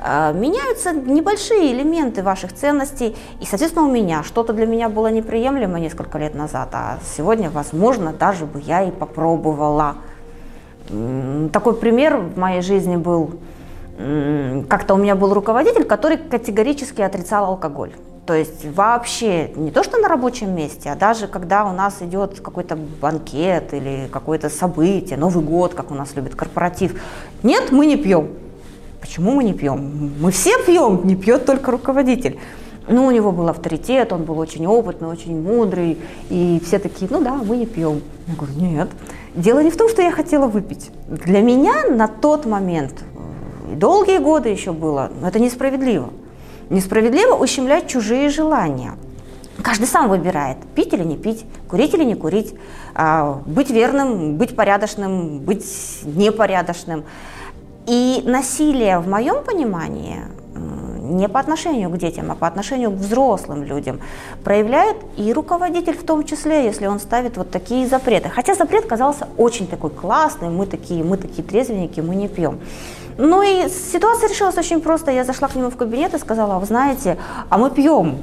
А, 0.00 0.32
меняются 0.32 0.92
небольшие 0.92 1.72
элементы 1.72 2.22
ваших 2.22 2.52
ценностей, 2.52 3.16
и, 3.40 3.44
соответственно, 3.44 3.86
у 3.86 3.90
меня 3.90 4.22
что-то 4.22 4.52
для 4.52 4.66
меня 4.66 4.88
было 4.88 5.08
неприемлемо 5.08 5.80
несколько 5.80 6.18
лет 6.18 6.36
назад, 6.36 6.68
а 6.74 7.00
сегодня, 7.16 7.50
возможно, 7.50 8.12
даже 8.12 8.46
бы 8.46 8.60
я 8.60 8.84
и 8.84 8.92
попробовала. 8.92 9.96
Такой 11.52 11.74
пример 11.74 12.18
в 12.18 12.38
моей 12.38 12.62
жизни 12.62 12.94
был, 12.94 13.32
как-то 14.68 14.94
у 14.94 14.96
меня 14.96 15.16
был 15.16 15.34
руководитель, 15.34 15.82
который 15.82 16.18
категорически 16.18 17.02
отрицал 17.02 17.46
алкоголь. 17.46 17.94
То 18.28 18.34
есть 18.34 18.66
вообще 18.76 19.52
не 19.56 19.70
то, 19.70 19.82
что 19.82 19.96
на 19.96 20.06
рабочем 20.06 20.54
месте, 20.54 20.90
а 20.90 20.96
даже 20.96 21.28
когда 21.28 21.64
у 21.64 21.72
нас 21.72 22.02
идет 22.02 22.40
какой-то 22.40 22.76
банкет 22.76 23.72
или 23.72 24.06
какое-то 24.12 24.50
событие, 24.50 25.16
Новый 25.16 25.42
год, 25.42 25.72
как 25.72 25.90
у 25.90 25.94
нас 25.94 26.14
любят 26.14 26.34
корпоратив. 26.34 27.02
Нет, 27.42 27.72
мы 27.72 27.86
не 27.86 27.96
пьем. 27.96 28.28
Почему 29.00 29.32
мы 29.32 29.44
не 29.44 29.54
пьем? 29.54 30.12
Мы 30.20 30.30
все 30.30 30.62
пьем, 30.66 31.06
не 31.06 31.16
пьет 31.16 31.46
только 31.46 31.70
руководитель. 31.70 32.38
Ну, 32.86 33.06
у 33.06 33.10
него 33.10 33.32
был 33.32 33.48
авторитет, 33.48 34.12
он 34.12 34.24
был 34.24 34.38
очень 34.38 34.66
опытный, 34.66 35.08
очень 35.08 35.40
мудрый, 35.40 35.96
и 36.28 36.60
все 36.62 36.78
такие, 36.78 37.10
ну 37.10 37.22
да, 37.22 37.32
мы 37.32 37.56
не 37.56 37.64
пьем. 37.64 38.02
Я 38.26 38.34
говорю, 38.34 38.52
нет. 38.58 38.90
Дело 39.36 39.60
не 39.60 39.70
в 39.70 39.76
том, 39.78 39.88
что 39.88 40.02
я 40.02 40.10
хотела 40.10 40.48
выпить. 40.48 40.90
Для 41.06 41.40
меня 41.40 41.88
на 41.88 42.08
тот 42.08 42.44
момент, 42.44 42.92
и 43.72 43.74
долгие 43.74 44.18
годы 44.18 44.50
еще 44.50 44.72
было, 44.72 45.10
но 45.18 45.28
это 45.28 45.40
несправедливо. 45.40 46.10
Несправедливо 46.70 47.34
ущемлять 47.34 47.88
чужие 47.88 48.28
желания. 48.28 48.94
Каждый 49.62 49.86
сам 49.86 50.08
выбирает, 50.08 50.58
пить 50.74 50.92
или 50.92 51.02
не 51.02 51.16
пить, 51.16 51.44
курить 51.68 51.94
или 51.94 52.04
не 52.04 52.14
курить, 52.14 52.54
а, 52.94 53.40
быть 53.44 53.70
верным, 53.70 54.36
быть 54.36 54.54
порядочным, 54.54 55.40
быть 55.40 55.64
непорядочным. 56.04 57.04
И 57.86 58.22
насилие 58.24 58.98
в 59.00 59.08
моем 59.08 59.42
понимании 59.42 60.22
не 61.08 61.28
по 61.28 61.40
отношению 61.40 61.90
к 61.90 61.98
детям, 61.98 62.30
а 62.30 62.34
по 62.34 62.46
отношению 62.46 62.90
к 62.90 62.94
взрослым 62.94 63.64
людям 63.64 64.00
проявляет 64.44 64.96
и 65.16 65.32
руководитель 65.32 65.96
в 65.96 66.04
том 66.04 66.24
числе, 66.24 66.64
если 66.64 66.86
он 66.86 67.00
ставит 67.00 67.36
вот 67.36 67.50
такие 67.50 67.86
запреты. 67.88 68.28
Хотя 68.28 68.54
запрет 68.54 68.86
казался 68.86 69.26
очень 69.36 69.66
такой 69.66 69.90
классный, 69.90 70.50
мы 70.50 70.66
такие, 70.66 71.02
мы 71.02 71.16
такие 71.16 71.42
трезвенники, 71.42 72.00
мы 72.00 72.14
не 72.14 72.28
пьем. 72.28 72.60
Ну 73.18 73.42
и 73.42 73.68
ситуация 73.68 74.28
решилась 74.28 74.56
очень 74.56 74.80
просто. 74.80 75.10
Я 75.10 75.24
зашла 75.24 75.48
к 75.48 75.56
нему 75.56 75.70
в 75.70 75.76
кабинет 75.76 76.14
и 76.14 76.18
сказала, 76.18 76.54
«А 76.54 76.58
вы 76.60 76.66
знаете, 76.66 77.18
а 77.48 77.58
мы 77.58 77.70
пьем. 77.70 78.18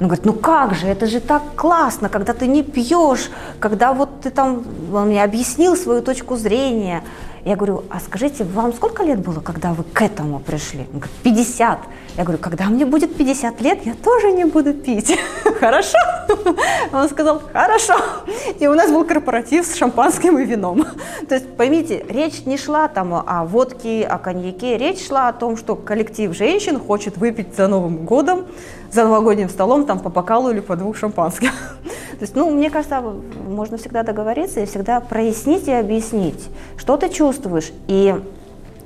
Он 0.00 0.08
говорит, 0.08 0.24
ну 0.24 0.32
как 0.32 0.74
же, 0.74 0.86
это 0.88 1.06
же 1.06 1.20
так 1.20 1.42
классно, 1.54 2.08
когда 2.08 2.32
ты 2.32 2.48
не 2.48 2.62
пьешь, 2.62 3.30
когда 3.60 3.92
вот 3.92 4.22
ты 4.22 4.30
там, 4.30 4.64
он 4.92 5.08
мне 5.08 5.22
объяснил 5.22 5.76
свою 5.76 6.02
точку 6.02 6.36
зрения. 6.36 7.04
Я 7.44 7.56
говорю, 7.56 7.84
а 7.90 8.00
скажите, 8.00 8.42
вам 8.42 8.72
сколько 8.72 9.04
лет 9.04 9.20
было, 9.20 9.40
когда 9.40 9.74
вы 9.74 9.84
к 9.84 10.02
этому 10.02 10.40
пришли? 10.40 10.86
Он 10.92 11.00
говорит, 11.00 11.16
50. 11.22 11.78
Я 12.16 12.24
говорю, 12.24 12.38
когда 12.38 12.64
мне 12.64 12.86
будет 12.86 13.16
50 13.16 13.60
лет, 13.60 13.84
я 13.84 13.94
тоже 13.94 14.32
не 14.32 14.46
буду 14.46 14.72
пить. 14.72 15.16
Хорошо? 15.60 15.98
Он 16.92 17.08
сказал, 17.08 17.42
хорошо. 17.52 17.94
И 18.58 18.66
у 18.66 18.74
нас 18.74 18.90
был 18.90 19.04
корпоратив 19.04 19.66
с 19.66 19.76
шампанским 19.76 20.38
и 20.38 20.44
вином. 20.44 20.86
То 21.28 21.34
есть, 21.34 21.56
поймите, 21.56 22.04
речь 22.08 22.46
не 22.46 22.56
шла 22.56 22.88
там 22.88 23.14
о 23.14 23.44
водке, 23.44 24.04
о 24.04 24.18
коньяке. 24.18 24.78
Речь 24.78 25.06
шла 25.06 25.28
о 25.28 25.32
том, 25.32 25.56
что 25.56 25.76
коллектив 25.76 26.34
женщин 26.34 26.78
хочет 26.78 27.16
выпить 27.16 27.56
за 27.56 27.68
Новым 27.68 28.04
годом, 28.04 28.46
за 28.94 29.04
новогодним 29.04 29.48
столом 29.48 29.84
там 29.84 29.98
по 29.98 30.08
бокалу 30.08 30.50
или 30.50 30.60
по 30.60 30.76
двух 30.76 30.96
шампанских. 30.96 31.50
То 31.82 32.20
есть, 32.20 32.36
ну, 32.36 32.50
мне 32.50 32.70
кажется, 32.70 33.02
можно 33.48 33.76
всегда 33.76 34.04
договориться 34.04 34.60
и 34.60 34.66
всегда 34.66 35.00
прояснить 35.00 35.66
и 35.66 35.72
объяснить, 35.72 36.48
что 36.76 36.96
ты 36.96 37.08
чувствуешь. 37.08 37.72
И 37.88 38.14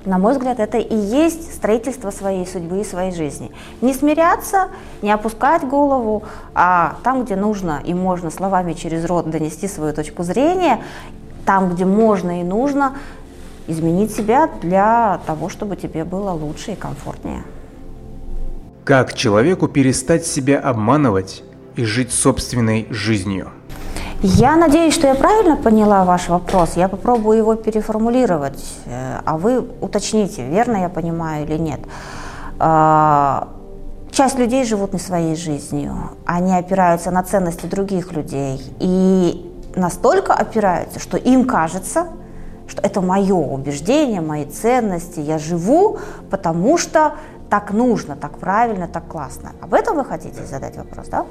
на 0.05 0.17
мой 0.19 0.33
взгляд, 0.33 0.59
это 0.59 0.79
и 0.79 0.97
есть 0.97 1.55
строительство 1.55 2.11
своей 2.11 2.47
судьбы 2.47 2.81
и 2.81 2.85
своей 2.85 3.13
жизни. 3.13 3.51
Не 3.83 3.93
смиряться, 3.93 4.69
не 5.03 5.11
опускать 5.11 5.65
голову, 5.65 6.23
а 6.55 6.97
там, 7.03 7.25
где 7.25 7.37
нужно 7.37 7.83
и 7.85 7.93
можно 7.93 8.31
словами 8.31 8.73
через 8.73 9.05
рот 9.05 9.29
донести 9.29 9.69
свою 9.69 9.93
точку 9.93 10.23
зрения, 10.23 10.81
там, 11.45 11.75
где 11.75 11.85
можно 11.85 12.41
и 12.41 12.45
нужно, 12.45 12.97
изменить 13.67 14.15
себя 14.15 14.49
для 14.63 15.21
того, 15.27 15.51
чтобы 15.51 15.77
тебе 15.77 16.05
было 16.05 16.31
лучше 16.31 16.73
и 16.73 16.75
комфортнее. 16.77 17.43
Как 18.89 19.13
человеку 19.13 19.69
перестать 19.69 20.25
себя 20.25 20.59
обманывать 20.59 21.45
и 21.77 21.85
жить 21.85 22.11
собственной 22.11 22.87
жизнью? 22.89 23.51
Я 24.23 24.57
надеюсь, 24.57 24.95
что 24.95 25.07
я 25.07 25.15
правильно 25.15 25.57
поняла 25.57 26.07
ваш 26.07 26.31
вопрос. 26.31 26.73
Я 26.75 26.89
попробую 26.89 27.37
его 27.37 27.55
переформулировать, 27.55 28.65
а 28.87 29.37
вы 29.37 29.63
уточните, 29.83 30.49
верно 30.49 30.79
я 30.79 30.89
понимаю 30.89 31.45
или 31.45 31.59
нет. 31.59 31.81
А, 32.59 33.49
часть 34.11 34.39
людей 34.39 34.65
живут 34.65 34.95
не 34.95 34.99
своей 34.99 35.37
жизнью. 35.37 35.93
Они 36.25 36.57
опираются 36.57 37.11
на 37.11 37.23
ценности 37.23 37.67
других 37.67 38.13
людей. 38.15 38.59
И 38.81 39.53
настолько 39.77 40.33
опираются, 40.33 40.99
что 40.99 41.19
им 41.19 41.45
кажется, 41.45 42.07
что 42.67 42.81
это 42.81 43.03
мое 43.03 43.35
убеждение, 43.35 44.23
мои 44.23 44.47
ценности. 44.47 45.21
Я 45.21 45.39
живу, 45.39 45.99
потому 46.31 46.79
что 46.79 47.17
так 47.51 47.73
нужно, 47.73 48.17
так 48.17 48.39
правильно, 48.39 48.89
так 48.89 49.07
классно. 49.07 49.53
Об 49.61 49.75
этом 49.75 49.97
вы 49.97 50.05
хотите 50.05 50.45
задать 50.45 50.77
вопрос, 50.77 51.09
да? 51.09 51.27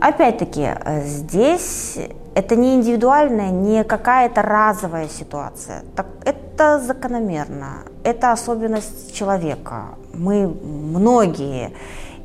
Опять-таки, 0.00 0.62
э, 0.62 1.02
здесь 1.04 1.98
это 2.34 2.54
не 2.54 2.76
индивидуальная, 2.76 3.50
не 3.50 3.82
какая-то 3.82 4.42
разовая 4.42 5.08
ситуация. 5.08 5.82
Так, 5.96 6.06
это 6.24 6.78
закономерно, 6.78 7.82
это 8.04 8.30
особенность 8.30 9.12
человека. 9.12 9.86
Мы 10.14 10.46
многие 10.46 11.72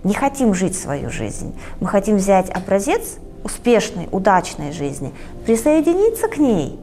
не 0.03 0.13
хотим 0.13 0.53
жить 0.53 0.77
свою 0.77 1.09
жизнь. 1.09 1.59
Мы 1.79 1.87
хотим 1.87 2.17
взять 2.17 2.51
образец 2.51 3.17
успешной, 3.43 4.07
удачной 4.11 4.71
жизни, 4.71 5.13
присоединиться 5.45 6.27
к 6.27 6.37
ней 6.37 6.79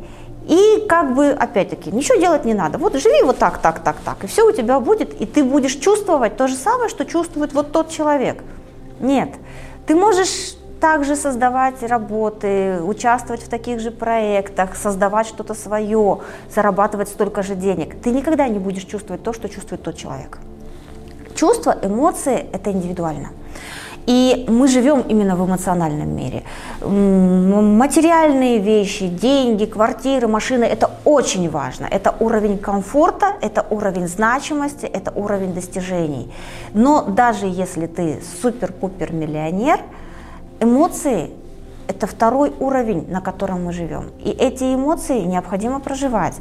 и 0.48 0.86
как 0.88 1.14
бы, 1.14 1.30
опять-таки, 1.30 1.90
ничего 1.90 2.18
делать 2.18 2.44
не 2.44 2.54
надо. 2.54 2.78
Вот 2.78 2.94
живи 2.96 3.22
вот 3.22 3.38
так, 3.38 3.58
так, 3.58 3.80
так, 3.80 3.96
так, 4.04 4.24
и 4.24 4.26
все 4.26 4.46
у 4.46 4.52
тебя 4.52 4.80
будет, 4.80 5.20
и 5.20 5.26
ты 5.26 5.44
будешь 5.44 5.76
чувствовать 5.76 6.36
то 6.36 6.48
же 6.48 6.56
самое, 6.56 6.88
что 6.88 7.04
чувствует 7.04 7.52
вот 7.52 7.72
тот 7.72 7.90
человек. 7.90 8.42
Нет, 9.00 9.30
ты 9.86 9.94
можешь 9.94 10.56
также 10.80 11.14
создавать 11.14 11.80
работы, 11.84 12.80
участвовать 12.82 13.42
в 13.42 13.48
таких 13.48 13.78
же 13.78 13.92
проектах, 13.92 14.76
создавать 14.76 15.28
что-то 15.28 15.54
свое, 15.54 16.18
зарабатывать 16.52 17.08
столько 17.08 17.42
же 17.44 17.54
денег. 17.54 17.94
Ты 18.02 18.10
никогда 18.10 18.48
не 18.48 18.58
будешь 18.58 18.84
чувствовать 18.84 19.22
то, 19.22 19.32
что 19.32 19.48
чувствует 19.48 19.82
тот 19.82 19.96
человек. 19.96 20.38
Чувства, 21.36 21.76
эмоции– 21.82 22.46
это 22.52 22.72
индивидуально. 22.72 23.28
И 24.06 24.44
мы 24.48 24.66
живем 24.68 25.02
именно 25.02 25.36
в 25.36 25.46
эмоциональном 25.46 26.16
мире. 26.16 26.42
Материальные 26.80 28.58
вещи, 28.58 29.06
деньги, 29.06 29.64
квартиры, 29.64 30.26
машины– 30.26 30.64
это 30.72 30.90
очень 31.04 31.48
важно. 31.48 31.86
Это 31.86 32.14
уровень 32.18 32.58
комфорта, 32.58 33.36
это 33.40 33.64
уровень 33.70 34.08
значимости, 34.08 34.86
это 34.86 35.12
уровень 35.14 35.54
достижений. 35.54 36.32
Но 36.74 37.02
даже 37.02 37.46
если 37.46 37.86
ты 37.86 38.20
супер-пупер 38.42 39.12
миллионер, 39.12 39.80
эмоции– 40.60 41.30
это 41.88 42.06
второй 42.06 42.52
уровень, 42.58 43.06
на 43.08 43.20
котором 43.20 43.64
мы 43.64 43.72
живем. 43.72 44.10
И 44.24 44.30
эти 44.30 44.74
эмоции 44.74 45.20
необходимо 45.20 45.80
проживать. 45.80 46.34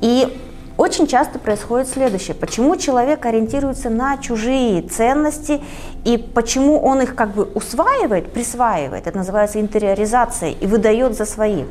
И 0.00 0.38
очень 0.78 1.08
часто 1.08 1.38
происходит 1.40 1.88
следующее. 1.88 2.34
Почему 2.34 2.76
человек 2.76 3.26
ориентируется 3.26 3.90
на 3.90 4.16
чужие 4.16 4.80
ценности 4.82 5.60
и 6.04 6.16
почему 6.16 6.80
он 6.80 7.02
их 7.02 7.16
как 7.16 7.34
бы 7.34 7.44
усваивает, 7.44 8.32
присваивает, 8.32 9.06
это 9.06 9.18
называется 9.18 9.60
интериоризацией, 9.60 10.56
и 10.58 10.66
выдает 10.66 11.16
за 11.16 11.26
свои. 11.26 11.64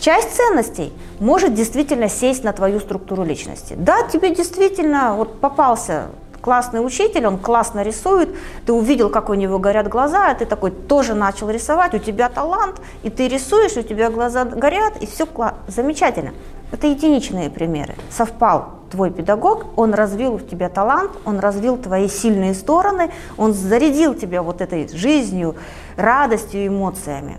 Часть 0.00 0.34
ценностей 0.34 0.92
может 1.20 1.54
действительно 1.54 2.08
сесть 2.08 2.44
на 2.44 2.52
твою 2.52 2.80
структуру 2.80 3.24
личности. 3.24 3.74
Да, 3.76 4.02
тебе 4.02 4.34
действительно 4.34 5.14
вот 5.14 5.38
попался 5.40 6.06
классный 6.40 6.84
учитель, 6.84 7.26
он 7.26 7.38
классно 7.38 7.82
рисует, 7.82 8.28
ты 8.64 8.72
увидел, 8.72 9.10
как 9.10 9.30
у 9.30 9.34
него 9.34 9.58
горят 9.58 9.88
глаза, 9.88 10.30
а 10.30 10.34
ты 10.34 10.46
такой 10.46 10.70
тоже 10.70 11.14
начал 11.14 11.50
рисовать, 11.50 11.92
у 11.92 11.98
тебя 11.98 12.28
талант, 12.28 12.80
и 13.02 13.10
ты 13.10 13.28
рисуешь, 13.28 13.76
у 13.76 13.82
тебя 13.82 14.10
глаза 14.10 14.44
горят, 14.44 14.94
и 15.00 15.06
все 15.06 15.26
замечательно. 15.66 16.32
Это 16.72 16.88
единичные 16.88 17.48
примеры. 17.50 17.94
Совпал 18.10 18.70
твой 18.90 19.10
педагог, 19.10 19.66
он 19.76 19.94
развил 19.94 20.36
в 20.36 20.48
тебе 20.48 20.68
талант, 20.68 21.12
он 21.24 21.38
развил 21.38 21.76
твои 21.76 22.08
сильные 22.08 22.54
стороны, 22.54 23.10
он 23.36 23.52
зарядил 23.52 24.14
тебя 24.14 24.42
вот 24.42 24.60
этой 24.60 24.88
жизнью, 24.88 25.56
радостью, 25.96 26.66
эмоциями. 26.66 27.38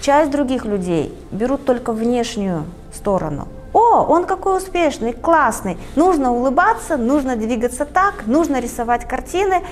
Часть 0.00 0.30
других 0.30 0.64
людей 0.64 1.14
берут 1.30 1.64
только 1.64 1.92
внешнюю 1.92 2.64
сторону. 2.94 3.48
О, 3.72 4.04
он 4.04 4.24
какой 4.24 4.58
успешный, 4.58 5.12
классный. 5.12 5.76
Нужно 5.96 6.32
улыбаться, 6.32 6.96
нужно 6.96 7.36
двигаться 7.36 7.84
так, 7.84 8.26
нужно 8.26 8.60
рисовать 8.60 9.06
картины. 9.06 9.62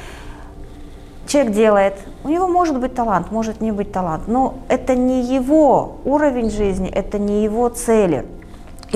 Человек 1.26 1.52
делает. 1.52 1.94
У 2.24 2.28
него 2.28 2.46
может 2.46 2.78
быть 2.78 2.94
талант, 2.94 3.30
может 3.30 3.60
не 3.60 3.72
быть 3.72 3.92
талант, 3.92 4.28
но 4.28 4.54
это 4.68 4.94
не 4.94 5.22
его 5.22 5.96
уровень 6.04 6.50
жизни, 6.50 6.88
это 6.88 7.18
не 7.18 7.42
его 7.42 7.68
цели. 7.68 8.26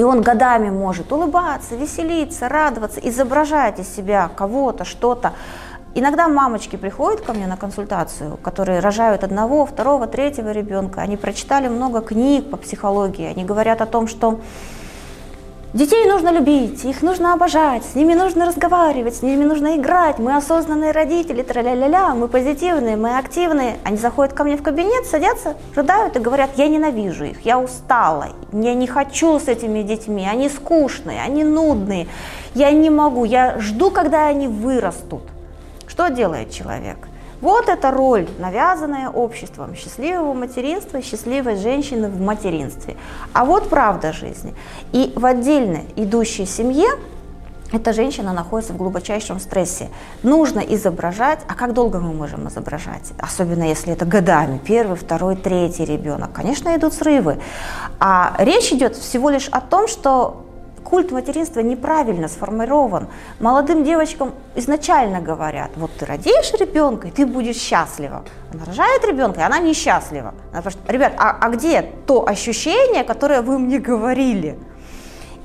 И 0.00 0.02
он 0.02 0.22
годами 0.22 0.70
может 0.70 1.12
улыбаться, 1.12 1.76
веселиться, 1.76 2.48
радоваться, 2.48 3.00
изображать 3.00 3.80
из 3.80 3.94
себя 3.94 4.30
кого-то, 4.34 4.86
что-то. 4.86 5.34
Иногда 5.94 6.26
мамочки 6.26 6.76
приходят 6.76 7.20
ко 7.20 7.34
мне 7.34 7.46
на 7.46 7.58
консультацию, 7.58 8.38
которые 8.38 8.80
рожают 8.80 9.24
одного, 9.24 9.66
второго, 9.66 10.06
третьего 10.06 10.52
ребенка. 10.52 11.02
Они 11.02 11.18
прочитали 11.18 11.68
много 11.68 12.00
книг 12.00 12.48
по 12.48 12.56
психологии. 12.56 13.26
Они 13.26 13.44
говорят 13.44 13.82
о 13.82 13.86
том, 13.86 14.08
что 14.08 14.40
Детей 15.72 16.04
нужно 16.04 16.32
любить, 16.32 16.84
их 16.84 17.00
нужно 17.00 17.32
обожать, 17.32 17.84
с 17.84 17.94
ними 17.94 18.14
нужно 18.14 18.44
разговаривать, 18.44 19.14
с 19.14 19.22
ними 19.22 19.44
нужно 19.44 19.76
играть. 19.76 20.18
Мы 20.18 20.34
осознанные 20.34 20.90
родители, 20.90 21.42
тра-ля-ля-ля, 21.42 22.16
мы 22.16 22.26
позитивные, 22.26 22.96
мы 22.96 23.16
активные. 23.16 23.76
Они 23.84 23.96
заходят 23.96 24.34
ко 24.34 24.42
мне 24.42 24.56
в 24.56 24.64
кабинет, 24.64 25.06
садятся, 25.06 25.56
рыдают 25.76 26.16
и 26.16 26.18
говорят, 26.18 26.50
я 26.56 26.66
ненавижу 26.66 27.24
их, 27.24 27.46
я 27.46 27.60
устала, 27.60 28.30
я 28.52 28.74
не 28.74 28.88
хочу 28.88 29.38
с 29.38 29.46
этими 29.46 29.82
детьми, 29.82 30.26
они 30.28 30.48
скучные, 30.48 31.22
они 31.22 31.44
нудные, 31.44 32.08
я 32.56 32.72
не 32.72 32.90
могу, 32.90 33.24
я 33.24 33.60
жду, 33.60 33.92
когда 33.92 34.26
они 34.26 34.48
вырастут. 34.48 35.22
Что 35.86 36.08
делает 36.08 36.50
человек? 36.50 37.09
Вот 37.40 37.68
эта 37.68 37.90
роль, 37.90 38.28
навязанная 38.38 39.08
обществом 39.08 39.74
счастливого 39.74 40.34
материнства, 40.34 41.00
счастливой 41.02 41.56
женщины 41.56 42.08
в 42.08 42.20
материнстве. 42.20 42.96
А 43.32 43.44
вот 43.44 43.68
правда 43.68 44.12
жизни. 44.12 44.54
И 44.92 45.12
в 45.16 45.24
отдельно 45.24 45.80
идущей 45.96 46.46
семье 46.46 46.88
эта 47.72 47.92
женщина 47.92 48.32
находится 48.32 48.72
в 48.72 48.76
глубочайшем 48.76 49.38
стрессе. 49.38 49.90
Нужно 50.22 50.58
изображать, 50.58 51.38
а 51.46 51.54
как 51.54 51.72
долго 51.72 52.00
мы 52.00 52.12
можем 52.12 52.48
изображать? 52.48 53.12
Особенно 53.18 53.62
если 53.62 53.92
это 53.92 54.04
годами, 54.04 54.58
первый, 54.58 54.96
второй, 54.96 55.36
третий 55.36 55.84
ребенок. 55.84 56.32
Конечно, 56.32 56.74
идут 56.76 56.94
срывы. 56.94 57.38
А 58.00 58.34
речь 58.38 58.72
идет 58.72 58.96
всего 58.96 59.30
лишь 59.30 59.48
о 59.48 59.60
том, 59.60 59.86
что 59.86 60.44
культ 60.90 61.12
материнства 61.12 61.60
неправильно 61.60 62.28
сформирован. 62.28 63.06
Молодым 63.38 63.84
девочкам 63.84 64.32
изначально 64.56 65.20
говорят, 65.20 65.70
вот 65.76 65.92
ты 65.98 66.04
родишь 66.04 66.52
ребенка, 66.58 67.08
и 67.08 67.10
ты 67.10 67.26
будешь 67.26 67.56
счастлива. 67.56 68.24
Она 68.52 68.64
рожает 68.64 69.04
ребенка, 69.04 69.40
и 69.40 69.42
она 69.44 69.60
несчастлива. 69.60 70.34
Она 70.52 70.60
спрашивает, 70.60 70.90
ребят, 70.90 71.12
а, 71.16 71.38
а 71.40 71.48
где 71.50 71.82
то 72.06 72.28
ощущение, 72.28 73.04
которое 73.04 73.40
вы 73.42 73.58
мне 73.58 73.78
говорили? 73.78 74.58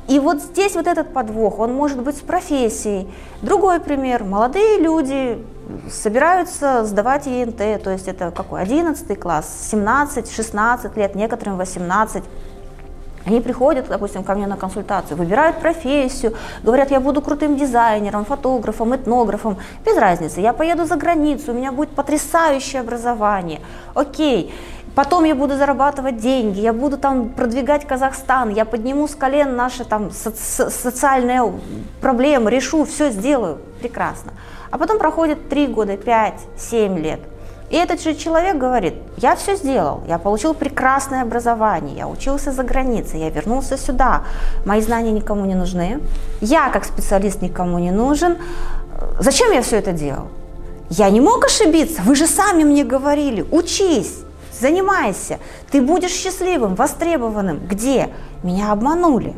И 0.08 0.20
вот 0.20 0.42
здесь 0.42 0.76
вот 0.76 0.88
этот 0.88 1.14
подвох, 1.14 1.60
он 1.60 1.74
может 1.74 2.02
быть 2.02 2.18
с 2.18 2.22
профессией. 2.22 3.08
Другой 3.42 3.80
пример. 3.80 4.24
Молодые 4.24 4.80
люди 4.80 5.44
собираются 5.90 6.86
сдавать 6.86 7.26
ЕНТ, 7.26 7.84
то 7.84 7.90
есть 7.90 8.08
это 8.08 8.32
какой, 8.32 8.62
11 8.62 9.20
класс, 9.20 9.70
17, 9.72 10.32
16 10.32 10.98
лет, 10.98 11.16
некоторым 11.16 11.58
18. 11.58 12.24
Они 13.26 13.42
приходят, 13.42 13.88
допустим, 13.88 14.24
ко 14.24 14.36
мне 14.36 14.48
на 14.48 14.56
консультацию, 14.56 15.18
выбирают 15.18 15.58
профессию, 15.60 16.34
говорят, 16.64 16.92
я 16.92 17.00
буду 17.00 17.22
крутым 17.22 17.56
дизайнером, 17.58 18.24
фотографом, 18.24 18.96
этнографом, 18.96 19.58
без 19.84 19.98
разницы, 19.98 20.42
я 20.42 20.54
поеду 20.54 20.86
за 20.86 20.96
границу, 20.96 21.52
у 21.52 21.56
меня 21.56 21.72
будет 21.72 21.90
потрясающее 21.90 22.82
образование, 22.82 23.62
окей, 23.96 24.54
потом 24.94 25.24
я 25.24 25.34
буду 25.34 25.58
зарабатывать 25.58 26.18
деньги, 26.18 26.60
я 26.60 26.72
буду 26.72 26.98
там 26.98 27.30
продвигать 27.30 27.86
Казахстан, 27.88 28.50
я 28.50 28.64
подниму 28.64 29.08
с 29.08 29.16
колен 29.16 29.56
наши 29.56 29.86
там 29.86 30.12
со- 30.12 30.70
социальные 30.70 31.52
проблемы, 32.02 32.52
решу, 32.52 32.86
все 32.86 33.10
сделаю, 33.10 33.58
прекрасно. 33.82 34.34
А 34.72 34.78
потом 34.78 35.00
проходит 35.00 35.50
3 35.50 35.68
года, 35.68 35.98
5, 35.98 36.34
7 36.58 36.98
лет, 37.00 37.20
И 37.70 37.76
этот 37.76 38.02
же 38.02 38.14
человек 38.14 38.58
говорит, 38.58 38.94
я 39.18 39.36
все 39.36 39.56
сделал, 39.56 40.04
я 40.08 40.20
получил 40.20 40.54
прекрасное 40.54 41.24
образование, 41.24 41.98
я 41.98 42.08
учился 42.08 42.52
за 42.52 42.64
границей, 42.64 43.20
я 43.20 43.30
вернулся 43.30 43.78
сюда, 43.78 44.24
мои 44.66 44.82
знания 44.82 45.12
никому 45.12 45.46
не 45.46 45.56
нужны, 45.56 46.00
я 46.42 46.70
как 46.70 46.86
специалист 46.86 47.42
никому 47.42 47.80
не 47.80 47.92
нужен, 47.92 48.38
зачем 49.20 49.52
я 49.52 49.62
все 49.62 49.78
это 49.78 49.94
делал? 49.94 50.28
Я 50.90 51.10
не 51.10 51.22
мог 51.22 51.44
ошибиться, 51.44 52.04
вы 52.04 52.16
же 52.16 52.28
сами 52.28 52.64
мне 52.64 52.84
говорили, 52.84 53.44
учись, 53.52 54.20
занимайся, 54.60 55.40
ты 55.72 55.82
будешь 55.82 56.12
счастливым, 56.12 56.76
востребованным. 56.76 57.60
Где? 57.68 58.10
Меня 58.44 58.72
обманули. 58.72 59.34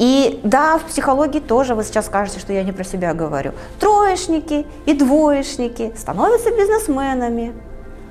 И 0.00 0.40
да, 0.44 0.78
в 0.78 0.84
психологии 0.84 1.40
тоже 1.40 1.74
вы 1.74 1.84
сейчас 1.84 2.06
скажете, 2.06 2.40
что 2.40 2.54
я 2.54 2.62
не 2.62 2.72
про 2.72 2.84
себя 2.84 3.12
говорю. 3.12 3.52
Троечники 3.78 4.66
и 4.86 4.94
двоечники 4.94 5.92
становятся 5.94 6.50
бизнесменами. 6.50 7.52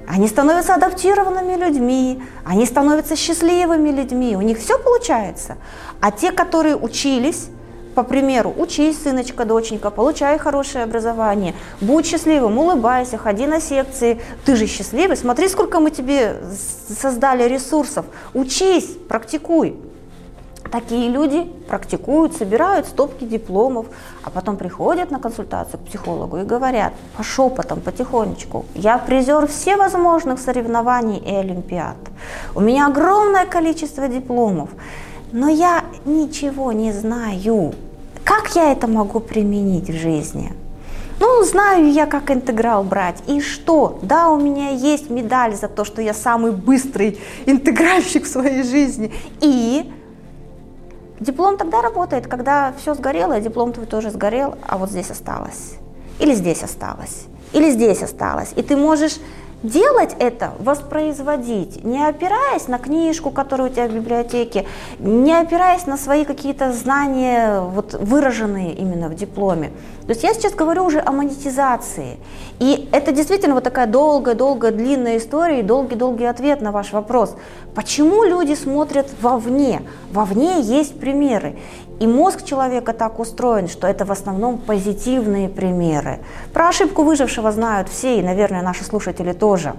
Они 0.07 0.27
становятся 0.27 0.75
адаптированными 0.75 1.55
людьми, 1.55 2.21
они 2.45 2.67
становятся 2.67 3.15
счастливыми 3.15 3.89
людьми, 3.89 4.35
у 4.37 4.41
них 4.41 4.59
все 4.59 4.77
получается. 4.77 5.57
А 5.99 6.11
те, 6.11 6.31
которые 6.31 6.75
учились, 6.75 7.47
по 7.95 8.03
примеру, 8.03 8.53
учись, 8.55 9.01
сыночка, 9.01 9.45
доченька, 9.45 9.89
получай 9.89 10.37
хорошее 10.37 10.83
образование, 10.83 11.55
будь 11.81 12.05
счастливым, 12.05 12.59
улыбайся, 12.59 13.17
ходи 13.17 13.47
на 13.47 13.59
секции, 13.59 14.21
ты 14.45 14.55
же 14.55 14.67
счастливый, 14.67 15.17
смотри, 15.17 15.47
сколько 15.47 15.79
мы 15.79 15.89
тебе 15.89 16.37
создали 17.01 17.43
ресурсов, 17.43 18.05
учись, 18.35 18.89
практикуй. 19.07 19.88
Такие 20.71 21.09
люди 21.09 21.51
практикуют, 21.67 22.35
собирают 22.35 22.85
стопки 22.85 23.23
дипломов, 23.23 23.87
а 24.23 24.29
потом 24.29 24.55
приходят 24.55 25.09
на 25.09 25.19
консультацию 25.19 25.79
к 25.79 25.87
психологу 25.87 26.37
и 26.37 26.43
говорят 26.43 26.93
по 27.17 27.23
шепотам, 27.23 27.81
потихонечку, 27.81 28.65
я 28.75 28.99
призер 28.99 29.47
всевозможных 29.47 30.39
соревнований 30.39 31.17
и 31.17 31.33
олимпиад. 31.33 31.97
У 32.53 32.59
меня 32.59 32.87
огромное 32.87 33.45
количество 33.45 34.07
дипломов, 34.07 34.69
но 35.31 35.49
я 35.49 35.83
ничего 36.05 36.71
не 36.71 36.91
знаю. 36.91 37.73
Как 38.23 38.55
я 38.55 38.71
это 38.71 38.87
могу 38.87 39.19
применить 39.19 39.89
в 39.89 39.97
жизни? 39.97 40.53
Ну, 41.19 41.43
знаю 41.43 41.91
я, 41.91 42.05
как 42.05 42.31
интеграл 42.31 42.83
брать. 42.83 43.23
И 43.27 43.41
что? 43.41 43.99
Да, 44.03 44.29
у 44.29 44.39
меня 44.39 44.69
есть 44.69 45.09
медаль 45.09 45.55
за 45.55 45.67
то, 45.67 45.83
что 45.83 46.01
я 46.01 46.13
самый 46.13 46.51
быстрый 46.51 47.19
интегральщик 47.45 48.25
в 48.25 48.29
своей 48.29 48.63
жизни. 48.63 49.11
И 49.41 49.91
Диплом 51.19 51.57
тогда 51.57 51.81
работает, 51.81 52.27
когда 52.27 52.73
все 52.77 52.93
сгорело, 52.93 53.37
и 53.37 53.41
диплом 53.41 53.73
твой 53.73 53.85
тоже 53.85 54.09
сгорел, 54.09 54.55
а 54.67 54.77
вот 54.77 54.89
здесь 54.89 55.11
осталось. 55.11 55.75
Или 56.19 56.33
здесь 56.33 56.63
осталось. 56.63 57.25
Или 57.53 57.71
здесь 57.71 58.01
осталось. 58.03 58.53
И 58.55 58.61
ты 58.61 58.77
можешь 58.77 59.19
делать 59.63 60.15
это, 60.19 60.53
воспроизводить, 60.59 61.83
не 61.83 62.01
опираясь 62.05 62.67
на 62.67 62.77
книжку, 62.77 63.29
которая 63.29 63.69
у 63.69 63.71
тебя 63.71 63.87
в 63.87 63.91
библиотеке, 63.91 64.65
не 64.99 65.33
опираясь 65.33 65.85
на 65.85 65.97
свои 65.97 66.23
какие-то 66.23 66.71
знания, 66.71 67.59
вот, 67.59 67.93
выраженные 67.93 68.73
именно 68.73 69.09
в 69.09 69.15
дипломе. 69.15 69.71
То 70.03 70.13
есть 70.13 70.23
я 70.23 70.33
сейчас 70.33 70.53
говорю 70.53 70.85
уже 70.85 71.01
о 71.01 71.11
монетизации. 71.11 72.17
И 72.59 72.89
это 72.91 73.11
действительно 73.11 73.53
вот 73.53 73.63
такая 73.63 73.85
долгая-долгая 73.85 74.71
длинная 74.71 75.17
история 75.17 75.59
и 75.59 75.63
долгий-долгий 75.63 76.25
ответ 76.25 76.61
на 76.61 76.71
ваш 76.71 76.93
вопрос. 76.93 77.35
Почему 77.75 78.23
люди 78.23 78.55
смотрят 78.55 79.07
вовне? 79.21 79.81
Вовне 80.11 80.61
есть 80.61 80.99
примеры. 80.99 81.57
И 81.99 82.07
мозг 82.07 82.43
человека 82.43 82.93
так 82.93 83.19
устроен, 83.19 83.67
что 83.67 83.87
это 83.87 84.05
в 84.05 84.11
основном 84.11 84.57
позитивные 84.57 85.49
примеры. 85.49 86.19
Про 86.53 86.69
ошибку 86.69 87.03
выжившего 87.03 87.51
знают 87.51 87.89
все, 87.89 88.19
и, 88.19 88.23
наверное, 88.23 88.61
наши 88.61 88.83
слушатели 88.83 89.33
тоже 89.33 89.73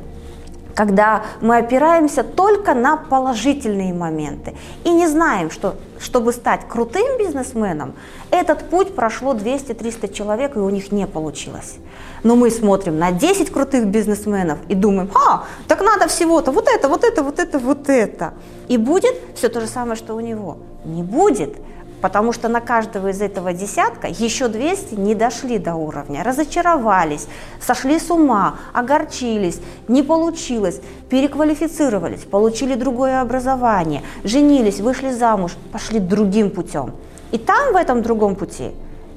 когда 0.80 1.24
мы 1.42 1.58
опираемся 1.58 2.22
только 2.22 2.72
на 2.72 2.96
положительные 2.96 3.92
моменты 3.92 4.54
и 4.84 4.90
не 4.90 5.08
знаем, 5.08 5.50
что 5.50 5.74
чтобы 5.98 6.32
стать 6.32 6.66
крутым 6.68 7.18
бизнесменом, 7.18 7.92
этот 8.30 8.70
путь 8.70 8.94
прошло 8.94 9.34
200-300 9.34 10.10
человек, 10.10 10.56
и 10.56 10.58
у 10.58 10.70
них 10.70 10.90
не 10.90 11.06
получилось. 11.06 11.76
Но 12.22 12.36
мы 12.36 12.50
смотрим 12.50 12.98
на 12.98 13.12
10 13.12 13.50
крутых 13.50 13.86
бизнесменов 13.86 14.58
и 14.68 14.74
думаем, 14.74 15.10
а, 15.14 15.44
так 15.68 15.80
надо 15.80 16.08
всего-то 16.08 16.52
вот 16.52 16.68
это, 16.68 16.88
вот 16.88 17.04
это, 17.04 17.22
вот 17.22 17.38
это, 17.38 17.58
вот 17.58 17.88
это. 17.88 18.34
И 18.68 18.76
будет 18.76 19.14
все 19.34 19.48
то 19.48 19.60
же 19.60 19.66
самое, 19.66 19.96
что 19.96 20.14
у 20.14 20.20
него. 20.20 20.58
Не 20.84 21.02
будет. 21.02 21.56
Потому 22.00 22.32
что 22.32 22.48
на 22.48 22.60
каждого 22.60 23.08
из 23.08 23.20
этого 23.20 23.52
десятка 23.52 24.08
еще 24.08 24.48
200 24.48 24.94
не 24.94 25.14
дошли 25.14 25.58
до 25.58 25.74
уровня, 25.74 26.24
разочаровались, 26.24 27.26
сошли 27.60 27.98
с 27.98 28.10
ума, 28.10 28.56
огорчились, 28.72 29.60
не 29.86 30.02
получилось, 30.02 30.80
переквалифицировались, 31.10 32.20
получили 32.20 32.74
другое 32.74 33.20
образование, 33.20 34.02
женились, 34.24 34.80
вышли 34.80 35.10
замуж, 35.10 35.52
пошли 35.72 35.98
другим 35.98 36.50
путем. 36.50 36.92
И 37.32 37.38
там, 37.38 37.74
в 37.74 37.76
этом 37.76 38.02
другом 38.02 38.34
пути, 38.34 38.70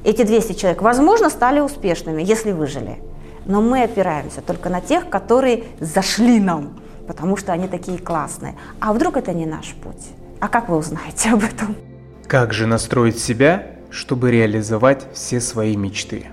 эти 0.03 0.23
200 0.23 0.53
человек, 0.53 0.81
возможно, 0.81 1.29
стали 1.29 1.59
успешными, 1.59 2.21
если 2.21 2.51
выжили. 2.51 3.01
Но 3.45 3.61
мы 3.61 3.83
опираемся 3.83 4.41
только 4.41 4.69
на 4.69 4.81
тех, 4.81 5.09
которые 5.09 5.65
зашли 5.79 6.39
нам, 6.39 6.79
потому 7.07 7.37
что 7.37 7.51
они 7.51 7.67
такие 7.67 7.97
классные. 7.97 8.55
А 8.79 8.93
вдруг 8.93 9.17
это 9.17 9.33
не 9.33 9.45
наш 9.45 9.73
путь? 9.73 10.11
А 10.39 10.47
как 10.47 10.69
вы 10.69 10.77
узнаете 10.77 11.29
об 11.33 11.43
этом? 11.43 11.75
Как 12.27 12.53
же 12.53 12.67
настроить 12.67 13.19
себя, 13.19 13.67
чтобы 13.89 14.31
реализовать 14.31 15.05
все 15.13 15.39
свои 15.39 15.75
мечты? 15.75 16.27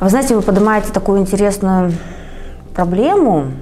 Вы 0.00 0.08
знаете, 0.08 0.34
вы 0.34 0.42
поднимаете 0.42 0.92
такую 0.92 1.20
интересную 1.20 1.92
проблему. 2.74 3.52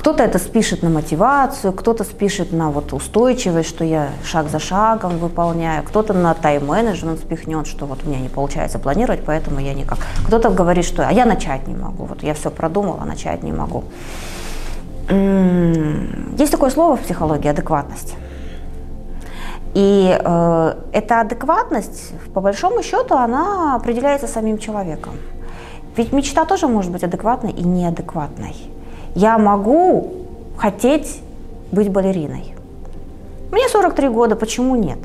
Кто-то 0.00 0.22
это 0.22 0.38
спишет 0.38 0.82
на 0.82 0.88
мотивацию, 0.88 1.74
кто-то 1.74 2.04
спишет 2.04 2.52
на 2.52 2.70
вот 2.70 2.94
устойчивость, 2.94 3.68
что 3.68 3.84
я 3.84 4.08
шаг 4.24 4.48
за 4.48 4.58
шагом 4.58 5.18
выполняю, 5.18 5.82
кто-то 5.82 6.14
на 6.14 6.32
тайм-менеджмент 6.32 7.20
спихнет, 7.20 7.66
что 7.66 7.84
вот 7.84 7.98
у 8.02 8.08
меня 8.08 8.18
не 8.18 8.30
получается 8.30 8.78
планировать, 8.78 9.20
поэтому 9.26 9.60
я 9.60 9.74
никак. 9.74 9.98
Кто-то 10.26 10.48
говорит, 10.48 10.86
что 10.86 11.06
а 11.06 11.12
я 11.12 11.26
начать 11.26 11.68
не 11.68 11.76
могу, 11.76 12.04
вот 12.04 12.22
я 12.22 12.32
все 12.32 12.50
продумала, 12.50 13.04
начать 13.04 13.42
не 13.42 13.52
могу. 13.52 13.84
Есть 15.10 16.52
такое 16.52 16.70
слово 16.70 16.96
в 16.96 17.00
психологии– 17.00 17.48
адекватность. 17.50 18.14
И 19.74 20.18
э, 20.18 20.74
эта 20.92 21.20
адекватность, 21.20 22.14
по 22.32 22.40
большому 22.40 22.82
счету, 22.82 23.16
она 23.16 23.76
определяется 23.76 24.28
самим 24.28 24.56
человеком. 24.56 25.12
Ведь 25.94 26.14
мечта 26.14 26.46
тоже 26.46 26.68
может 26.68 26.90
быть 26.90 27.04
адекватной 27.04 27.52
и 27.52 27.62
неадекватной. 27.62 28.56
Я 29.14 29.38
могу 29.38 30.12
хотеть 30.56 31.20
быть 31.72 31.90
балериной. 31.90 32.54
Мне 33.50 33.68
43 33.68 34.08
года, 34.08 34.36
почему 34.36 34.76
нет? 34.76 34.98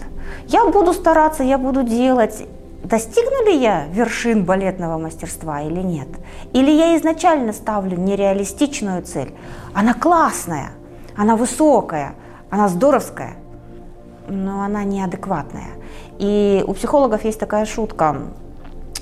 Я 0.47 0.65
буду 0.65 0.93
стараться, 0.93 1.43
я 1.43 1.57
буду 1.57 1.83
делать. 1.83 2.45
Достигну 2.83 3.45
ли 3.45 3.57
я 3.57 3.85
вершин 3.87 4.43
балетного 4.43 4.97
мастерства 4.99 5.61
или 5.61 5.81
нет? 5.81 6.07
Или 6.53 6.71
я 6.71 6.95
изначально 6.97 7.53
ставлю 7.53 7.97
нереалистичную 7.97 9.01
цель? 9.01 9.33
Она 9.73 9.93
классная, 9.93 10.71
она 11.15 11.35
высокая, 11.35 12.13
она 12.49 12.67
здоровская– 12.67 13.33
но 14.27 14.61
она 14.61 14.83
неадекватная. 14.83 15.69
И 16.19 16.63
у 16.67 16.73
психологов 16.73 17.23
есть 17.25 17.39
такая 17.39 17.65
шутка. 17.65 18.15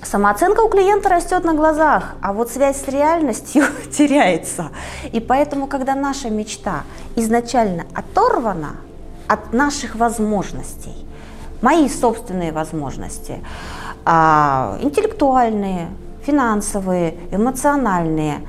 Самооценка 0.05 0.61
у 0.61 0.69
клиента 0.69 1.09
растет 1.09 1.43
на 1.43 1.53
глазах, 1.53 2.15
а 2.21 2.33
вот 2.33 2.49
связь 2.49 2.83
с 2.83 2.87
реальностью 2.87 3.63
теряется. 3.91 4.69
И 5.11 5.19
поэтому, 5.19 5.67
когда 5.67 5.95
наша 5.95 6.29
мечта 6.29 6.83
изначально 7.15 7.85
оторвана 7.93 8.75
от 9.27 9.53
наших 9.53 9.95
возможностей, 9.95 11.07
мои 11.61 11.87
собственные 11.87 12.51
возможности, 12.51 13.39
а, 14.05 14.77
интеллектуальные, 14.81 15.89
финансовые, 16.25 17.15
эмоциональные, 17.31 18.45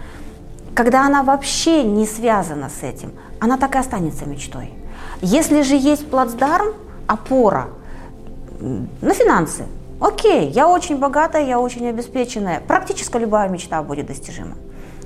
когда 0.74 1.06
она 1.06 1.22
вообще 1.22 1.84
не 1.84 2.06
связана 2.06 2.68
с 2.68 2.82
этим, 2.82 3.12
она 3.40 3.56
так 3.56 3.76
и 3.76 3.78
останется 3.78 4.26
мечтой. 4.26 4.72
Если 5.20 5.62
же 5.62 5.76
есть 5.76 6.10
плацдарм, 6.10 6.74
опора 7.06 7.68
на 8.58 9.14
финансы, 9.14 9.64
окей, 10.00 10.48
я 10.48 10.68
очень 10.68 10.98
богатая, 10.98 11.46
я 11.46 11.59
очень 11.61 11.88
обеспеченная, 11.88 12.61
практически 12.61 13.16
любая 13.16 13.48
мечта 13.48 13.83
будет 13.83 14.07
достижима. 14.07 14.57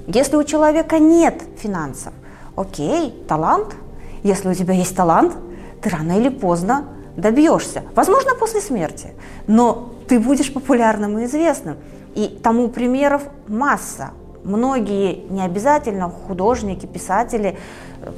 Если 0.07 0.37
у 0.37 0.45
человека 0.45 0.99
нет 0.99 1.43
финансов, 1.59 2.13
окей, 2.57 3.13
талант, 3.29 3.75
если 4.23 4.49
у 4.49 4.55
тебя 4.55 4.75
есть 4.75 4.97
талант, 4.97 5.37
ты 5.83 5.91
рано 5.91 6.19
или 6.19 6.29
поздно 6.29 6.85
добьешься, 7.17 7.83
возможно, 7.95 8.35
после 8.35 8.61
смерти, 8.61 9.13
но 9.47 9.91
ты 10.09 10.19
будешь 10.19 10.53
популярным 10.53 11.19
и 11.19 11.25
известным. 11.25 11.77
И 12.15 12.27
тому 12.43 12.69
примеров 12.69 13.23
масса. 13.47 14.11
Многие, 14.43 15.27
не 15.31 15.43
обязательно 15.43 16.11
художники, 16.11 16.87
писатели, 16.87 17.57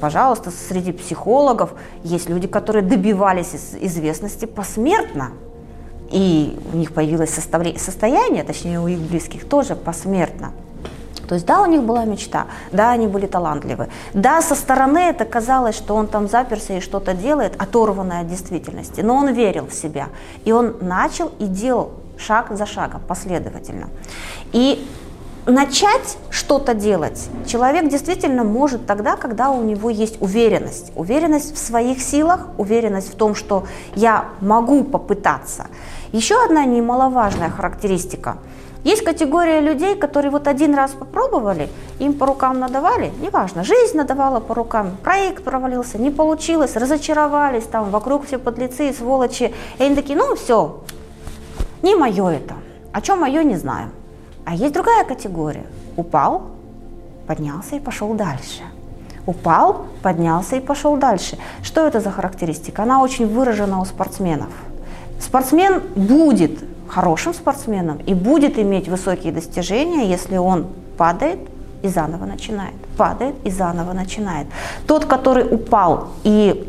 Пожалуйста, 0.01 0.51
среди 0.51 0.93
психологов 0.93 1.73
есть 2.05 2.29
люди, 2.29 2.47
которые 2.47 2.83
добивались 2.83 3.55
известности 3.81 4.45
посмертно. 4.45 5.33
И 6.11 6.59
у 6.73 6.77
них 6.77 6.93
появилось 6.93 7.31
состояние, 7.31 8.45
точнее 8.45 8.81
у 8.81 8.89
их 8.89 8.99
близких 8.99 9.49
тоже 9.49 9.77
посмертно. 9.77 10.53
То 11.29 11.35
есть 11.35 11.47
да, 11.47 11.63
у 11.63 11.67
них 11.67 11.85
была 11.85 12.05
мечта, 12.05 12.47
да, 12.73 12.91
они 12.91 13.07
были 13.07 13.27
талантливы, 13.27 13.89
да, 14.15 14.43
со 14.43 14.57
стороны 14.57 14.99
это 14.99 15.25
казалось, 15.25 15.77
что 15.77 15.95
он 15.95 16.09
там 16.09 16.29
заперся 16.29 16.79
и 16.79 16.81
что-то 16.81 17.15
делает, 17.15 17.55
оторванное 17.57 18.23
от 18.23 18.27
действительности, 18.27 19.01
но 19.01 19.15
он 19.15 19.33
верил 19.33 19.69
в 19.69 19.73
себя, 19.73 20.09
и 20.45 20.51
он 20.51 20.75
начал 20.81 21.31
и 21.39 21.47
делал 21.47 21.93
шаг 22.19 22.49
за 22.51 22.67
шагом, 22.67 23.01
последовательно. 23.07 23.91
И 24.53 24.85
начать 25.47 26.19
что-то 26.31 26.75
делать 26.75 27.29
человек 27.47 27.89
действительно 27.89 28.45
может 28.45 28.87
тогда, 28.87 29.17
когда 29.17 29.51
у 29.51 29.63
него 29.63 29.91
есть 29.91 30.21
уверенность. 30.21 30.93
Уверенность 30.97 31.55
в 31.55 31.59
своих 31.59 32.01
силах, 32.01 32.47
уверенность 32.59 33.13
в 33.13 33.17
том, 33.17 33.35
что 33.35 33.65
я 33.95 34.27
могу 34.41 34.85
попытаться. 34.85 35.67
Еще 36.13 36.43
одна 36.45 36.65
немаловажная 36.65 37.51
характеристика. 37.51 38.39
Есть 38.83 39.05
категория 39.05 39.61
людей, 39.61 39.95
которые 39.95 40.31
вот 40.31 40.49
один 40.49 40.75
раз 40.75 40.93
попробовали, 40.93 41.69
им 41.99 42.15
по 42.15 42.25
рукам 42.25 42.59
надавали, 42.59 43.13
неважно, 43.21 43.63
жизнь 43.63 43.95
надавала 43.95 44.41
по 44.41 44.55
рукам, 44.55 44.97
проект 45.03 45.45
провалился, 45.45 45.99
не 45.99 46.11
получилось, 46.11 46.77
разочаровались, 46.77 47.65
там 47.65 47.91
вокруг 47.91 48.27
все 48.27 48.39
подлецы 48.39 48.89
и 48.89 48.95
сволочи. 48.95 49.53
И 49.79 49.83
они 49.83 49.95
такие, 49.95 50.19
ну 50.19 50.35
все, 50.35 50.83
не 51.83 51.95
мое 51.95 52.29
это. 52.31 52.55
О 52.93 53.03
чем 53.03 53.21
мое, 53.21 53.43
не 53.43 53.57
знаю. 53.57 53.91
А 54.45 54.55
есть 54.55 54.75
другая 54.75 55.05
категория. 55.05 55.67
Упал, 55.97 56.43
поднялся 57.27 57.77
и 57.77 57.81
пошел 57.81 58.15
дальше. 58.15 58.63
Упал, 59.27 59.87
поднялся 60.03 60.57
и 60.57 60.61
пошел 60.61 60.97
дальше. 60.97 61.39
Что 61.63 61.87
это 61.87 62.01
за 62.01 62.11
характеристика? 62.11 62.83
Она 62.83 63.03
очень 63.03 63.27
выражена 63.27 63.81
у 63.81 63.85
спортсменов. 63.85 64.49
Спортсмен 65.21 65.83
будет 65.95 66.59
хорошим 66.89 67.35
спортсменом 67.35 67.99
и 67.99 68.15
будет 68.15 68.59
иметь 68.59 68.89
высокие 68.89 69.33
достижения, 69.33 70.11
если 70.11 70.39
он 70.39 70.67
падает 70.97 71.39
и 71.83 71.89
заново 71.89 72.25
начинает, 72.25 72.75
падает 72.97 73.35
и 73.45 73.51
заново 73.51 73.93
начинает. 73.93 74.47
Тот, 74.87 75.05
который 75.05 75.45
упал 75.45 76.09
и 76.25 76.69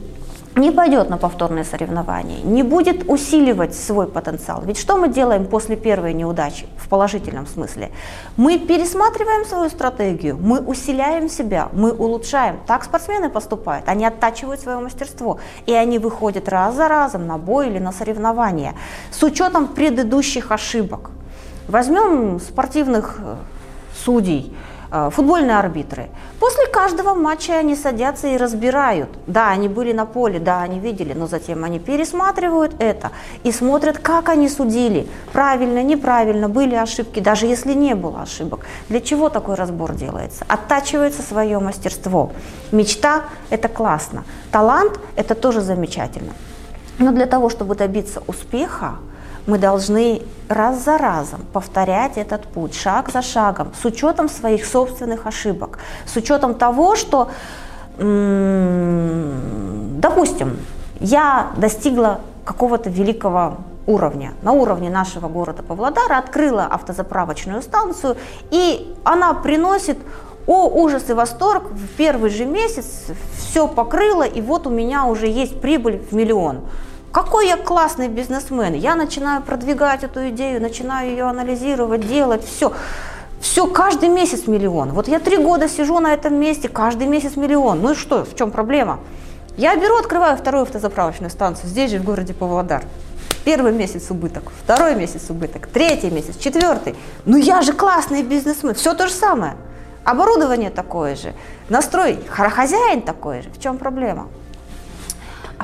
не 0.55 0.71
пойдет 0.71 1.09
на 1.09 1.17
повторные 1.17 1.63
соревнования, 1.63 2.41
не 2.43 2.63
будет 2.63 3.09
усиливать 3.09 3.73
свой 3.73 4.07
потенциал. 4.07 4.61
Ведь 4.65 4.77
что 4.77 4.97
мы 4.97 5.07
делаем 5.07 5.45
после 5.45 5.75
первой 5.75 6.13
неудачи 6.13 6.67
в 6.77 6.89
положительном 6.89 7.47
смысле? 7.47 7.91
Мы 8.37 8.59
пересматриваем 8.59 9.45
свою 9.45 9.69
стратегию, 9.69 10.37
мы 10.37 10.59
усиляем 10.59 11.29
себя, 11.29 11.69
мы 11.71 11.91
улучшаем. 11.91 12.59
Так 12.67 12.83
спортсмены 12.83 13.29
поступают, 13.29 13.87
они 13.87 14.05
оттачивают 14.05 14.59
свое 14.59 14.79
мастерство, 14.79 15.39
и 15.65 15.73
они 15.73 15.99
выходят 15.99 16.49
раз 16.49 16.75
за 16.75 16.87
разом 16.87 17.27
на 17.27 17.37
бой 17.37 17.67
или 17.67 17.79
на 17.79 17.91
соревнования 17.91 18.75
с 19.11 19.23
учетом 19.23 19.67
предыдущих 19.67 20.51
ошибок. 20.51 21.11
Возьмем 21.67 22.39
спортивных 22.39 23.19
э, 23.19 23.35
судей, 24.03 24.53
футбольные 25.11 25.57
арбитры. 25.57 26.09
После 26.39 26.67
каждого 26.67 27.13
матча 27.13 27.53
они 27.53 27.75
садятся 27.75 28.27
и 28.27 28.37
разбирают. 28.37 29.09
Да, 29.27 29.49
они 29.49 29.67
были 29.67 29.93
на 29.93 30.05
поле, 30.05 30.39
да, 30.39 30.61
они 30.61 30.79
видели, 30.79 31.13
но 31.13 31.27
затем 31.27 31.63
они 31.63 31.79
пересматривают 31.79 32.75
это 32.79 33.11
и 33.43 33.51
смотрят, 33.51 33.97
как 33.99 34.29
они 34.29 34.49
судили. 34.49 35.07
Правильно, 35.31 35.81
неправильно, 35.81 36.49
были 36.49 36.75
ошибки, 36.75 37.19
даже 37.19 37.45
если 37.45 37.73
не 37.73 37.95
было 37.95 38.21
ошибок. 38.23 38.65
Для 38.89 38.99
чего 38.99 39.29
такой 39.29 39.55
разбор 39.55 39.93
делается? 39.93 40.45
Оттачивается 40.47 41.21
свое 41.21 41.59
мастерство. 41.59 42.31
Мечта– 42.71 43.23
это 43.49 43.67
классно. 43.67 44.23
Талант– 44.51 44.99
это 45.15 45.35
тоже 45.35 45.61
замечательно. 45.61 46.33
Но 46.99 47.11
для 47.11 47.25
того, 47.25 47.49
чтобы 47.49 47.75
добиться 47.75 48.21
успеха, 48.27 48.95
мы 49.51 49.57
должны 49.57 50.21
раз 50.47 50.85
за 50.85 50.97
разом 50.97 51.41
повторять 51.51 52.17
этот 52.17 52.43
путь, 52.47 52.73
шаг 52.73 53.11
за 53.11 53.21
шагом, 53.21 53.73
с 53.81 53.83
учетом 53.83 54.29
своих 54.29 54.65
собственных 54.65 55.27
ошибок, 55.27 55.79
с 56.05 56.15
учетом 56.15 56.55
того, 56.55 56.95
что, 56.95 57.27
допустим, 59.97 60.57
я 61.01 61.51
достигла 61.57 62.21
какого-то 62.45 62.89
великого 62.89 63.57
уровня, 63.87 64.31
на 64.41 64.53
уровне 64.53 64.89
нашего 64.89 65.27
города 65.27 65.63
Павлодара, 65.63 66.17
открыла 66.17 66.63
автозаправочную 66.63 67.61
станцию, 67.61 68.15
и 68.51 68.95
она 69.03 69.33
приносит 69.33 69.97
о, 70.47 70.67
ужас 70.67 71.09
и 71.09 71.13
восторг, 71.13 71.63
в 71.71 71.87
первый 71.97 72.29
же 72.29 72.45
месяц 72.45 72.85
все 73.37 73.67
покрыло, 73.67 74.23
и 74.23 74.39
вот 74.39 74.65
у 74.65 74.69
меня 74.69 75.03
уже 75.05 75.27
есть 75.27 75.59
прибыль 75.59 76.01
в 76.09 76.15
миллион. 76.15 76.61
Какой 77.12 77.47
я 77.47 77.57
классный 77.57 78.07
бизнесмен. 78.07 78.74
Я 78.74 78.95
начинаю 78.95 79.41
продвигать 79.41 80.03
эту 80.03 80.30
идею, 80.30 80.62
начинаю 80.62 81.09
ее 81.09 81.26
анализировать, 81.26 82.07
делать, 82.07 82.45
все. 82.45 82.72
Все, 83.41 83.68
каждый 83.68 84.07
месяц 84.07 84.47
миллион. 84.47 84.93
Вот 84.93 85.09
я 85.09 85.20
три 85.20 85.36
года 85.36 85.68
сижу 85.68 85.99
на 85.99 86.14
этом 86.14 86.36
месте, 86.36 86.70
каждый 86.70 87.07
месяц 87.07 87.36
миллион. 87.36 87.82
Ну 87.82 87.91
и 87.91 87.95
что, 87.95 88.24
в 88.24 88.36
чем 88.36 88.49
проблема? 88.49 88.99
Я 89.57 89.76
беру, 89.76 89.97
открываю 89.97 90.38
вторую 90.38 90.64
автозаправочную 90.64 91.30
станцию, 91.30 91.68
здесь 91.68 91.91
же, 91.91 91.99
в 91.99 92.03
городе 92.05 92.34
Павлодар. 92.34 92.84
Первый 93.43 93.74
месяц 93.74 94.09
убыток, 94.09 94.43
второй 94.64 94.95
месяц 94.95 95.30
убыток, 95.30 95.68
третий 95.68 96.09
месяц, 96.12 96.38
четвертый. 96.38 96.95
Ну 97.26 97.36
я 97.36 97.62
же 97.62 97.74
классный 97.74 98.24
бизнесмен, 98.24 98.74
все 98.76 98.93
то 98.93 99.07
же 99.07 99.14
самое. 99.14 99.55
Оборудование 100.05 100.70
такое 100.70 101.16
же, 101.16 101.34
настрой, 101.68 102.20
хозяин 102.30 103.01
такой 103.01 103.41
же. 103.41 103.49
В 103.49 103.59
чем 103.59 103.78
проблема? 103.78 104.30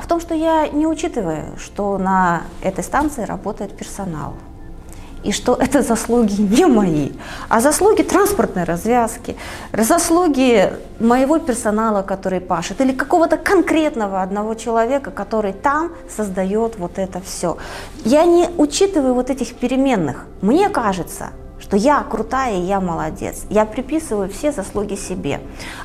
В 0.08 0.10
том, 0.10 0.20
что 0.22 0.34
я 0.34 0.68
не 0.68 0.86
учитываю, 0.86 1.58
что 1.58 1.98
на 1.98 2.44
этой 2.62 2.82
станции 2.82 3.24
работает 3.24 3.76
персонал. 3.76 4.36
И 5.22 5.32
что 5.32 5.54
это 5.60 5.82
заслуги 5.82 6.40
не 6.40 6.64
мои, 6.64 7.10
а 7.50 7.60
заслуги 7.60 8.00
транспортной 8.00 8.64
развязки, 8.64 9.36
заслуги 9.74 10.72
моего 10.98 11.38
персонала, 11.38 12.00
который 12.00 12.40
пашет, 12.40 12.80
или 12.80 12.92
какого-то 12.92 13.36
конкретного 13.36 14.22
одного 14.22 14.54
человека, 14.54 15.10
который 15.10 15.52
там 15.52 15.92
создает 16.08 16.78
вот 16.78 16.98
это 16.98 17.20
все. 17.20 17.58
Я 18.06 18.24
не 18.24 18.48
учитываю 18.56 19.12
вот 19.12 19.28
этих 19.28 19.56
переменных. 19.56 20.24
Мне 20.40 20.70
кажется, 20.70 21.32
что 21.60 21.76
я 21.76 22.02
крутая 22.02 22.60
я 22.60 22.80
молодец. 22.80 23.44
Я 23.50 23.66
приписываю 23.66 24.30
все 24.30 24.52
заслуги 24.52 24.94
себе. 24.94 25.40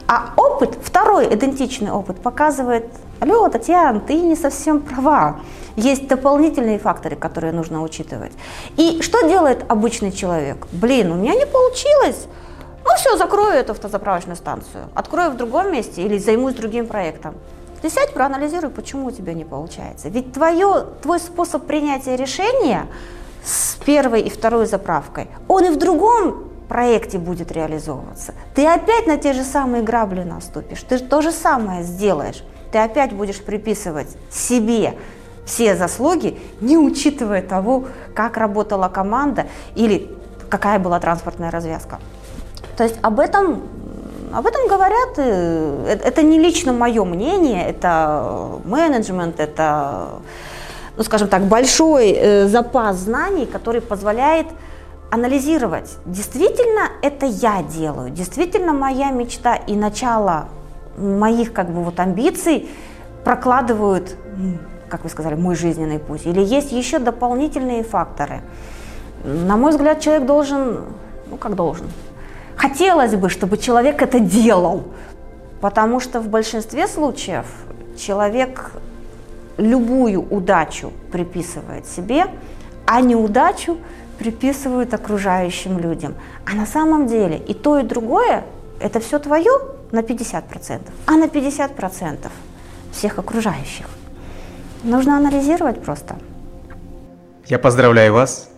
А 0.07 0.34
опыт, 0.38 0.78
второй 0.82 1.34
идентичный 1.34 1.91
опыт, 1.91 2.21
показывает, 2.21 2.86
алло, 3.24 3.49
Татьяна, 3.49 3.99
ты 3.99 4.15
не 4.15 4.36
совсем 4.36 4.82
права. 4.82 5.39
Есть 5.76 6.07
дополнительные 6.07 6.78
факторы, 6.78 7.15
которые 7.15 7.53
нужно 7.53 7.82
учитывать. 7.82 8.34
И 8.78 9.01
что 9.01 9.28
делает 9.28 9.65
обычный 9.69 10.11
человек? 10.11 10.67
Блин, 10.71 11.11
у 11.11 11.15
меня 11.15 11.34
не 11.34 11.45
получилось. 11.45 12.28
Ну 12.86 12.95
все, 12.97 13.17
закрою 13.17 13.53
эту 13.53 13.71
автозаправочную 13.71 14.36
станцию. 14.36 14.89
Открою 14.93 15.32
в 15.32 15.38
другом 15.38 15.71
месте 15.71 16.03
или 16.03 16.17
займусь 16.17 16.55
другим 16.55 16.86
проектом. 16.86 17.36
Ты 17.82 17.89
сядь, 17.89 18.13
проанализируй, 18.13 18.69
почему 18.69 19.07
у 19.07 19.11
тебя 19.11 19.34
не 19.34 19.45
получается. 19.45 20.09
Ведь 20.09 20.34
твое, 20.34 20.86
твой 21.01 21.19
способ 21.19 21.65
принятия 21.65 22.17
решения 22.17 22.88
с 23.43 23.76
первой 23.86 24.21
и 24.21 24.30
второй 24.30 24.65
заправкой, 24.65 25.28
он 25.47 25.65
и 25.65 25.69
в 25.69 25.78
другом 25.78 26.49
проекте 26.67 27.17
будет 27.17 27.51
реализовываться. 27.51 28.34
Ты 28.55 28.65
опять 28.65 29.07
на 29.07 29.17
те 29.17 29.34
же 29.34 29.43
самые 29.43 29.84
грабли 29.84 30.24
наступишь, 30.24 30.82
ты 30.84 30.99
то 30.99 31.21
же 31.21 31.32
самое 31.32 31.84
сделаешь. 31.84 32.43
Ты 32.74 32.80
опять 32.80 33.13
будешь 33.13 33.39
приписывать 33.39 34.07
себе 34.32 34.95
все 35.45 35.76
заслуги, 35.76 36.39
не 36.59 36.76
учитывая 36.76 37.43
того, 37.43 37.86
как 38.15 38.36
работала 38.36 38.89
команда 38.89 39.45
или 39.76 40.09
какая 40.49 40.80
была 40.80 40.99
транспортная 40.99 41.51
развязка. 41.51 41.99
То 42.76 42.84
есть 42.84 42.97
об 43.03 43.19
этом, 43.19 43.61
об 44.34 44.47
этом 44.47 44.67
говорят, 44.67 45.09
э, 45.17 45.99
это 46.03 46.24
не 46.24 46.39
лично 46.39 46.74
мое 46.74 47.05
мнение, 47.05 47.63
это 47.63 48.59
менеджмент, 48.65 49.39
это 49.39 50.07
ну, 50.97 51.03
скажем 51.03 51.28
так, 51.28 51.43
большой 51.43 52.09
э, 52.09 52.47
запас 52.47 52.97
знаний, 52.97 53.45
который 53.45 53.82
позволяет 53.82 54.47
анализировать, 55.11 55.91
действительно 56.07 56.89
это 57.03 57.28
я 57.28 57.61
делаю, 57.61 58.09
действительно 58.09 58.74
моя 58.74 59.11
мечта 59.11 59.53
и 59.53 59.76
начало 59.76 60.47
моих 60.97 61.53
как 61.53 61.71
бы 61.71 61.83
вот 61.83 61.99
амбиций 61.99 62.69
прокладывают, 63.23 64.15
как 64.89 65.03
вы 65.03 65.09
сказали, 65.09 65.35
мой 65.35 65.55
жизненный 65.55 65.99
путь, 65.99 66.25
или 66.25 66.41
есть 66.41 66.71
еще 66.71 66.99
дополнительные 66.99 67.83
факторы. 67.83 68.41
На 69.23 69.57
мой 69.57 69.71
взгляд, 69.71 70.01
человек 70.01 70.25
должен, 70.25 70.81
ну 71.29 71.37
как 71.37 71.55
должен, 71.55 71.87
хотелось 72.55 73.15
бы, 73.15 73.29
чтобы 73.29 73.57
человек 73.57 74.01
это 74.01 74.19
делал, 74.19 74.83
потому 75.61 75.99
что 75.99 76.19
в 76.19 76.27
большинстве 76.27 76.87
случаев 76.87 77.45
человек 77.97 78.71
любую 79.57 80.21
удачу 80.21 80.91
приписывает 81.11 81.85
себе, 81.85 82.25
а 82.85 83.01
неудачу 83.01 83.77
приписывают 84.17 84.93
окружающим 84.93 85.79
людям. 85.79 86.15
А 86.45 86.55
на 86.55 86.65
самом 86.65 87.07
деле 87.07 87.37
и 87.37 87.53
то, 87.53 87.79
и 87.79 87.83
другое– 87.83 88.43
это 88.79 88.99
все 88.99 89.19
твое 89.19 89.51
на 89.93 89.99
50%, 89.99 90.81
а 91.05 91.11
на 91.11 91.25
50% 91.25 92.31
всех 92.91 93.19
окружающих. 93.19 93.85
Нужно 94.83 95.17
анализировать 95.17 95.81
просто. 95.81 96.17
Я 97.45 97.59
поздравляю 97.59 98.13
вас. 98.13 98.49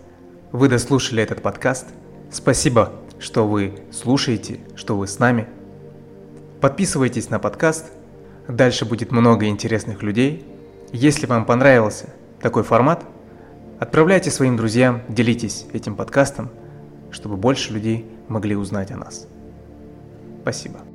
Вы 0.53 0.69
дослушали 0.69 1.21
этот 1.21 1.41
подкаст. 1.41 1.88
Спасибо, 2.31 2.93
что 3.19 3.47
вы 3.47 3.79
слушаете, 3.91 4.59
что 4.75 4.97
вы 4.97 5.07
с 5.07 5.19
нами. 5.19 5.47
Подписывайтесь 6.61 7.29
на 7.29 7.38
подкаст. 7.38 7.91
Дальше 8.47 8.86
будет 8.86 9.11
много 9.11 9.47
интересных 9.47 10.03
людей. 10.03 10.47
Если 10.93 11.25
вам 11.25 11.45
понравился 11.45 12.09
такой 12.41 12.63
формат, 12.63 13.03
отправляйте 13.79 14.31
своим 14.31 14.55
друзьям, 14.55 15.01
делитесь 15.09 15.65
этим 15.73 15.97
подкастом, 15.97 16.49
чтобы 17.11 17.36
больше 17.36 17.73
людей 17.73 18.05
могли 18.29 18.55
узнать 18.55 18.91
о 18.91 18.97
нас. 18.97 19.27
Спасибо. 20.41 20.94